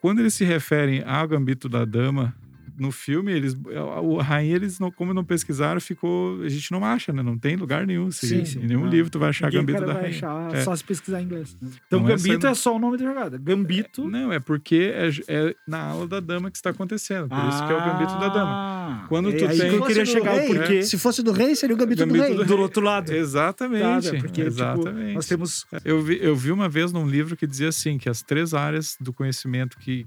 [0.00, 2.34] Quando eles se referem ao gambito da dama,
[2.78, 6.42] no filme, eles, a, a rainha, eles não, como não pesquisaram, ficou.
[6.42, 7.22] A gente não acha, né?
[7.22, 8.06] Não tem lugar nenhum.
[8.08, 8.60] assim, Sim, sim.
[8.60, 8.88] Em nenhum Ah.
[8.88, 10.16] livro tu vai achar Ninguém gambito da vai rainha.
[10.16, 10.62] achar É.
[10.62, 11.56] só se pesquisar em inglês.
[11.60, 11.68] né?
[11.86, 13.38] Então, Não é gambito só- é só o nome da jogada.
[13.38, 14.08] Gambito.
[14.08, 17.28] Não, é porque é, é na aula da dama que está acontecendo.
[17.28, 18.50] Por isso que é o gambito da dama.
[18.50, 20.46] Ah, Quando é tu aí tem- que eu queria Se fosse do chegar o rei,
[20.48, 20.82] porquê.
[20.82, 22.36] Se fosse do rei, seria o gambito, Gambito do rei.
[22.36, 23.10] do Do outro lado.
[23.12, 24.10] Exatamente.
[24.10, 25.14] Tá, porque, tipo, exatamente.
[25.14, 25.66] nós temos.
[25.84, 28.96] eu, vi, eu vi uma vez num livro que dizia assim: que as três áreas
[29.00, 30.06] do conhecimento que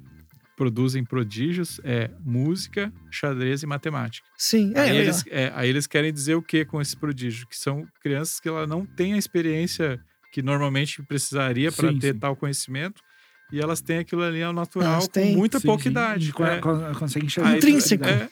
[0.62, 4.28] produzem prodígios é música, xadrez e matemática.
[4.38, 7.48] Sim, é, aí, é, eles, é, aí eles querem dizer o que com esse prodígio?
[7.48, 10.00] Que são crianças que ela não têm a experiência
[10.32, 12.20] que normalmente precisaria para ter sim.
[12.20, 13.02] tal conhecimento.
[13.52, 15.36] E elas têm aquilo ali ao natural Elas com têm.
[15.36, 16.30] muita Sim, pouca sim, idade.
[16.30, 16.60] É.
[16.60, 17.58] con- Consegue enxergar.
[17.58, 18.06] Intrínseco.
[18.06, 18.30] é,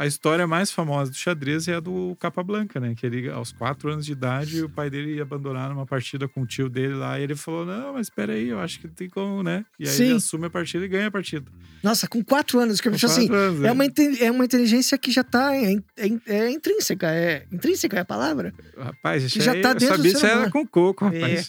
[0.00, 2.94] a história mais famosa do xadrez é a do Capa Blanca, né?
[2.96, 6.40] Que ele, aos quatro anos de idade, o pai dele ia abandonar numa partida com
[6.40, 7.20] o tio dele lá.
[7.20, 9.62] E ele falou: Não, mas espera aí, eu acho que tem como, né?
[9.78, 10.04] E aí Sim.
[10.04, 11.52] ele assume a partida e ganha a partida.
[11.82, 13.72] Nossa, com quatro anos, que eu acho assim, anos, é né?
[13.72, 13.84] uma,
[14.20, 15.54] é uma inteligência que já tá.
[15.54, 17.10] É, é- é intrínseca.
[17.10, 18.54] É intrínseca é a palavra?
[18.78, 21.04] Rapaz, isso Que já aí, tá eu dentro do sabia ser isso era com coco,
[21.04, 21.48] rapaz.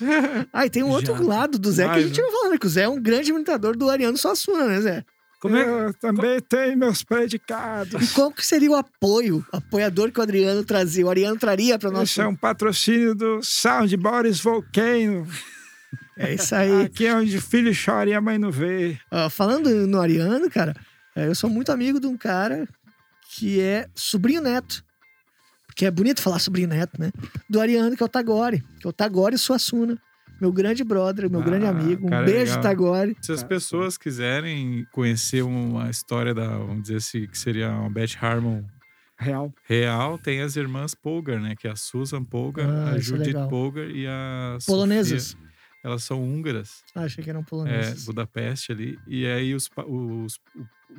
[0.52, 1.24] Ah, e tem um outro Já.
[1.24, 2.24] lado do Zé que a gente né?
[2.28, 2.58] não fala, né?
[2.58, 5.06] Que o Zé é um grande imitador do Ariano Suassuna, né, Zé?
[5.42, 8.00] Como é, Eu também tenho meus predicados.
[8.00, 11.04] E qual que seria o apoio, apoiador que o Adriano trazia?
[11.04, 12.04] O Ariano traria para nosso.
[12.04, 15.28] Esse é um patrocínio do Sound Boris Volcano.
[16.16, 16.84] É isso aí.
[16.84, 19.00] Aqui é onde o filho chora e a mãe não vê.
[19.32, 20.76] Falando no Ariano, cara,
[21.16, 22.68] é, eu sou muito amigo de um cara
[23.32, 24.84] que é sobrinho neto.
[25.76, 27.12] Que é bonito falar sobrinho neto, né?
[27.50, 28.64] Do Ariano, que é o Tagore.
[28.80, 29.98] Que é o Tagore Suassuna.
[30.42, 32.08] Meu grande brother, meu Ah, grande amigo.
[32.08, 32.62] Um cara, beijo, legal.
[32.64, 33.16] Tagore.
[33.22, 38.18] Se as pessoas quiserem conhecer uma história da, vamos dizer assim, que seria uma Beth
[38.20, 38.64] Harmon
[39.20, 39.54] real.
[39.66, 41.56] real, tem as irmãs Polgar, né?
[41.56, 43.48] Que é a Susan Polgar, Ah, a é Judith legal.
[43.50, 45.24] Polgar e a Polonesas.
[45.28, 45.52] Sofia.
[45.84, 46.84] Elas são húngaras.
[46.96, 48.06] Ah, achei que eram É, poloneses.
[48.06, 49.00] Budapeste ali.
[49.08, 50.40] E aí os, os,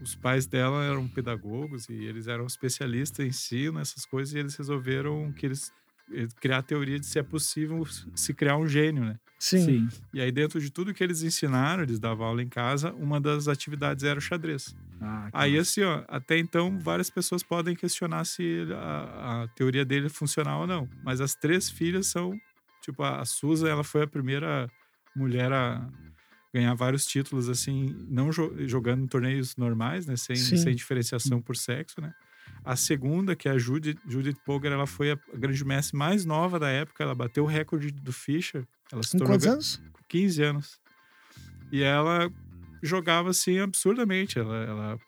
[0.03, 4.57] os pais dela eram pedagogos e eles eram especialistas em si nessas coisas e eles
[4.57, 5.71] resolveram que eles
[6.11, 7.85] eles criar a teoria de se é possível
[8.15, 9.17] se criar um gênio, né?
[9.45, 9.89] Sim.
[10.13, 13.49] E aí dentro de tudo que eles ensinaram, eles davam aula em casa, uma das
[13.49, 14.75] atividades era o xadrez.
[15.01, 15.63] Ah, Aí massa.
[15.63, 20.63] assim, ó, até então várias pessoas podem questionar se a, a teoria dele é funcional
[20.63, 22.41] ou não, mas as três filhas são,
[22.83, 24.71] tipo, a, a Susan, ela foi a primeira
[25.15, 25.91] mulher a
[26.55, 30.57] ganhar vários títulos assim, não jo- jogando em torneios normais, né, sem, Sim.
[30.57, 32.13] sem diferenciação por sexo, né?
[32.65, 36.59] A segunda, que é a Judith, Judith Polgar, ela foi a grande mestre mais nova
[36.59, 38.67] da época, ela bateu o recorde do Fischer.
[38.93, 39.77] Ela se Com tornou quantos anos?
[39.93, 40.81] com 15 anos.
[41.73, 42.31] E ela
[42.83, 44.39] jogava assim absurdamente.
[44.39, 44.99] Ela, ela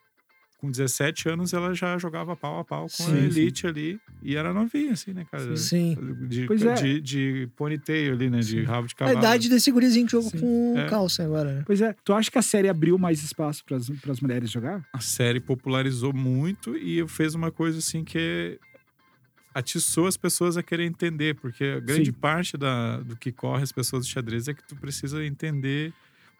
[0.59, 4.01] com 17 anos, ela já jogava pau a pau com Sim, a elite ali.
[4.23, 5.55] E era novinha, assim, né, cara?
[5.59, 5.95] Sim.
[6.27, 6.73] De, Pois é.
[6.75, 8.41] de, de ponytail ali, né?
[8.41, 9.19] De rabo de A cavalo.
[9.19, 10.39] idade desse gurizinho que joga Sim.
[10.41, 10.89] com É.
[10.89, 11.63] calça agora, né?
[11.67, 14.83] Pois é, tu acha que a série abriu mais espaço para as mulheres jogar?
[14.95, 18.59] A série popularizou muito e fez uma coisa assim que
[19.55, 22.13] atiçou as pessoas a querer entender, porque a grande Sim.
[22.13, 25.93] parte da, do que corre as pessoas de xadrez é que tu precisa entender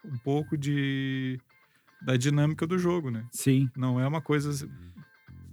[0.03, 1.39] um pouco de
[2.01, 3.23] da dinâmica do jogo, né?
[3.31, 3.69] Sim.
[3.75, 4.69] Não é uma coisa.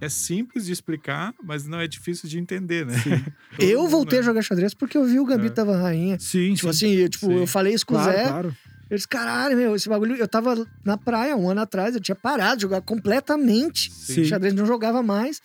[0.01, 2.95] É simples de explicar, mas não é difícil de entender, né?
[3.59, 4.27] Eu voltei a né?
[4.27, 5.65] jogar xadrez porque eu vi o Gambito É.
[5.65, 6.19] da Rainha.
[6.19, 6.87] Sim, Tipo sim.
[6.87, 7.35] assim, eu, tipo, Sim.
[7.39, 8.29] eu falei isso com o claro, Zé.
[8.29, 8.57] claro.
[8.91, 10.17] Eu disse, caralho, meu, esse bagulho.
[10.17, 13.91] Eu tava na praia um ano atrás, eu tinha parado de jogar completamente.
[13.93, 14.25] Sim.
[14.25, 15.41] Xadrez não jogava mais.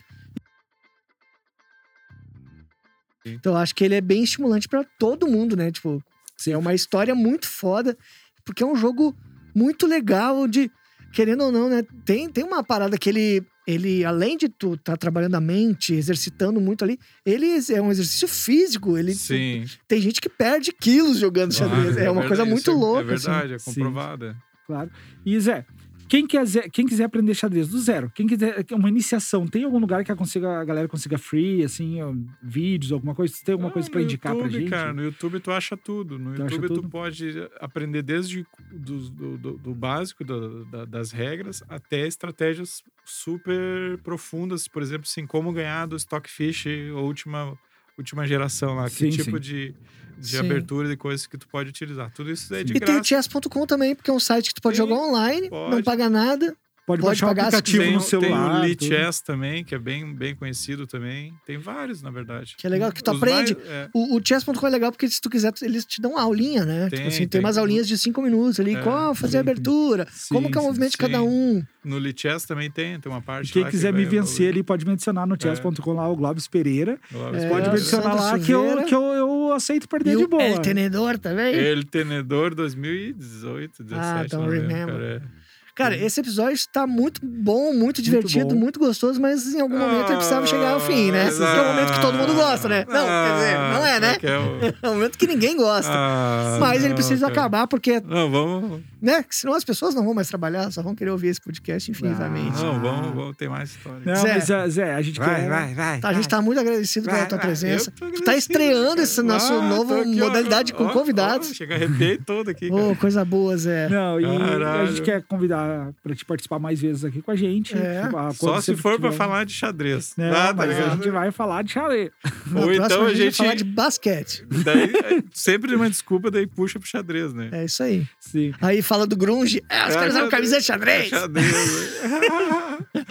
[3.33, 5.71] Então eu acho que ele é bem estimulante pra todo mundo, né?
[5.71, 6.03] Tipo,
[6.47, 7.97] é uma história muito foda,
[8.45, 9.15] porque é um jogo
[9.55, 10.69] muito legal de.
[11.13, 11.83] Querendo ou não, né?
[12.05, 16.59] Tem, tem uma parada que ele, ele, além de tu tá trabalhando a mente, exercitando
[16.59, 18.97] muito ali, ele é um exercício físico.
[18.97, 19.65] Ele, Sim.
[19.87, 21.93] Tem gente que perde quilos jogando xadrez.
[21.95, 23.01] Claro, é uma coisa verdade, muito isso é- louca.
[23.01, 23.73] É verdade, é Sim.
[23.73, 24.37] comprovada.
[24.67, 24.91] Claro.
[25.25, 25.65] E Zé,
[26.07, 30.03] quem quiser, quem quiser aprender xadrez do zero, quem quiser uma iniciação, tem algum lugar
[30.03, 31.97] que a, consiga, a galera consiga free, assim,
[32.41, 33.33] vídeos, alguma coisa?
[33.43, 34.69] Tem alguma Ah, coisa no indicar YouTube, pra gente?
[34.69, 36.17] Cara, no YouTube tu acha tudo.
[36.17, 36.81] No Tu YouTube tudo?
[36.83, 43.97] tu pode aprender desde do, do, do- do básico da- das regras até estratégias super
[44.03, 47.57] profundas, por exemplo, assim, como ganhar do Stockfish, a última,
[47.97, 49.39] última geração lá, Sim, que tipo sim.
[49.41, 49.75] de,
[50.17, 50.39] de Sim.
[50.39, 52.11] abertura de coisas que tu pode utilizar.
[52.13, 53.03] Tudo isso é de E tem o graça.
[53.03, 55.83] chess.com também, porque é um site que tu pode Sim, jogar online, não pode.
[55.83, 56.55] paga nada.
[56.87, 58.61] Pode, Pode baixar o aplicativo Tem, no o- celular.
[58.61, 58.89] tem o tudo.
[58.89, 61.33] Lichess também, que é bem, bem conhecido também.
[61.45, 62.55] Tem vários, na verdade.
[62.57, 63.55] Que é legal, que tu Os aprende.
[63.55, 63.89] mais- é.
[63.93, 66.87] O, o chess.com é legal porque se tu quiser, eles te dão uma aulinha, né?
[66.89, 67.41] Tem, tipo assim, tem, tem.
[67.41, 68.73] umas aulinhas de cinco minutos ali.
[68.73, 71.17] É, qual fazer sim, a abertura, como Sim, que é o sim, movimento de cada
[71.19, 71.23] sim.
[71.27, 71.63] um.
[71.83, 74.49] No Lichess também tem, tem uma parte E quem lá quiser que me vai vencer
[74.49, 76.97] ali, pode me adicionar no chess.com lá, o Globes Pereira.
[77.11, 80.27] Logo, É, Pode me adicionar lá que, eu, que eu, eu aceito perder E de
[80.27, 80.41] boa.
[80.41, 81.53] El Tenedor também.
[81.53, 83.99] El Tenedor 2018, 17.
[84.01, 84.85] Ah, então remember.
[84.87, 85.36] cara.
[85.77, 85.83] É.
[85.83, 88.59] Cara, esse episódio está muito bom, muito divertido, bom.
[88.61, 91.27] muito, gostoso, mas em algum momento ele precisava chegar ao fim, né?
[91.27, 92.85] Esse é o momento que todo mundo gosta, né?
[92.87, 94.17] Não, quer dizer, não é, né?
[94.23, 95.91] Ah, é o- É momento que ninguém gosta.
[95.93, 97.31] Ah, mas ele não, precisa cara.
[97.39, 98.81] acabar, porque, Não, vamos.
[99.01, 99.23] né?
[99.29, 102.61] Senão as pessoas não vão mais trabalhar, só vão querer ouvir esse podcast infinitamente.
[102.61, 104.01] Não, vamos, vamos ter mais história.
[104.03, 104.33] Não, Zé.
[104.57, 105.47] mas Zé, a gente quer...
[105.47, 105.99] vai.
[105.99, 107.47] Tá, a gente tá muito agradecido pela Vai, tua vai.
[107.47, 107.91] presença.
[107.91, 109.01] Tu tá estreando cara.
[109.03, 111.51] esse nosso Ah, novo aqui, ó, modalidade com ó, convidados.
[111.51, 112.69] ó, Chega, arrepiei todo aqui.
[112.71, 112.95] Ô, cara.
[112.95, 113.89] coisa boa, Zé.
[113.89, 114.87] Não, e a Caralho.
[114.87, 115.66] gente quer convidar
[116.03, 117.75] pra te participar mais vezes aqui com a gente.
[117.77, 118.03] É.
[118.03, 120.13] Tipo, ah, Só se for pra tiver- falar de xadrez.
[120.17, 122.09] Não, Ah, tá mas a gente vai falar de xadrez.
[122.55, 123.37] Ou então a vai gente.
[123.37, 124.45] falar de basquete.
[124.63, 127.49] Daí, é, sempre uma desculpa, daí puxa pro xadrez, né?
[127.51, 128.05] É isso aí.
[128.19, 128.53] Sim.
[128.61, 129.61] Aí fala do grunge.
[129.69, 131.09] É, os caras usam camisa de xadrez.
[131.09, 131.51] Xadrez.
[131.51, 132.77] né?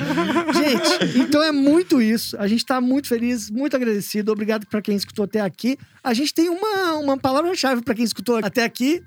[0.55, 2.37] Gente, então é muito isso.
[2.39, 4.33] A gente tá muito feliz, muito agradecido.
[4.33, 5.77] Obrigado pra quem escutou até aqui.
[6.03, 9.03] A gente tem uma, uma palavra-chave pra quem escutou até aqui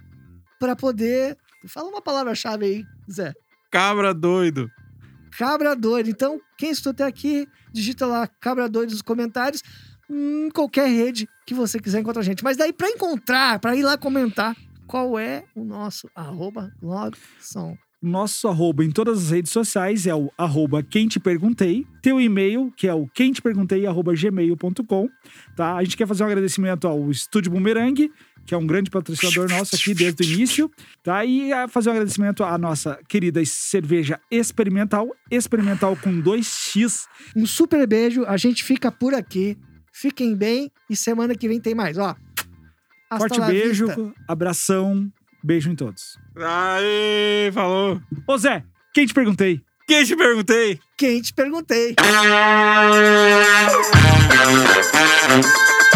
[0.59, 1.37] pra poder.
[1.67, 3.33] Fala uma palavra-chave aí, Zé.
[3.71, 4.69] Cabra doido.
[5.37, 6.09] Cabra doido.
[6.09, 9.61] Então, quem escutou até aqui, digita lá Cabra doido nos comentários.
[10.09, 12.43] Em qualquer rede que você quiser encontrar a gente.
[12.43, 14.55] Mas daí, pra encontrar, pra ir lá comentar,
[14.87, 17.77] qual é o nosso arroba logson?
[18.01, 21.85] Nosso arroba em todas as redes sociais é o arroba quem te perguntei.
[22.01, 25.09] Teu e-mail, que é o quem te perguntei, arroba gmail.com.
[25.55, 25.75] Tá?
[25.75, 28.09] A gente quer fazer um agradecimento ao Estúdio Bumerangue,
[28.49, 30.71] que é um grande patrocinador nosso aqui desde o início.
[31.03, 31.23] Tá?
[31.23, 37.05] E a fazer um agradecimento à nossa querida cerveja experimental, experimental com 2x.
[37.35, 38.25] Um super beijo.
[38.25, 39.55] A gente fica por aqui.
[39.93, 41.99] Fiquem bem e semana que vem tem mais.
[41.99, 42.15] Ó.
[43.07, 44.13] Hasta Forte beijo, vista.
[44.27, 45.11] abração,
[45.43, 46.17] beijo em todos.
[46.35, 48.01] Aê, falou.
[48.25, 48.63] Ô Zé,
[48.95, 49.61] quem te perguntei?
[49.87, 50.79] Quem te perguntei?
[50.97, 51.93] Quem te perguntei?
[51.99, 52.89] Ah!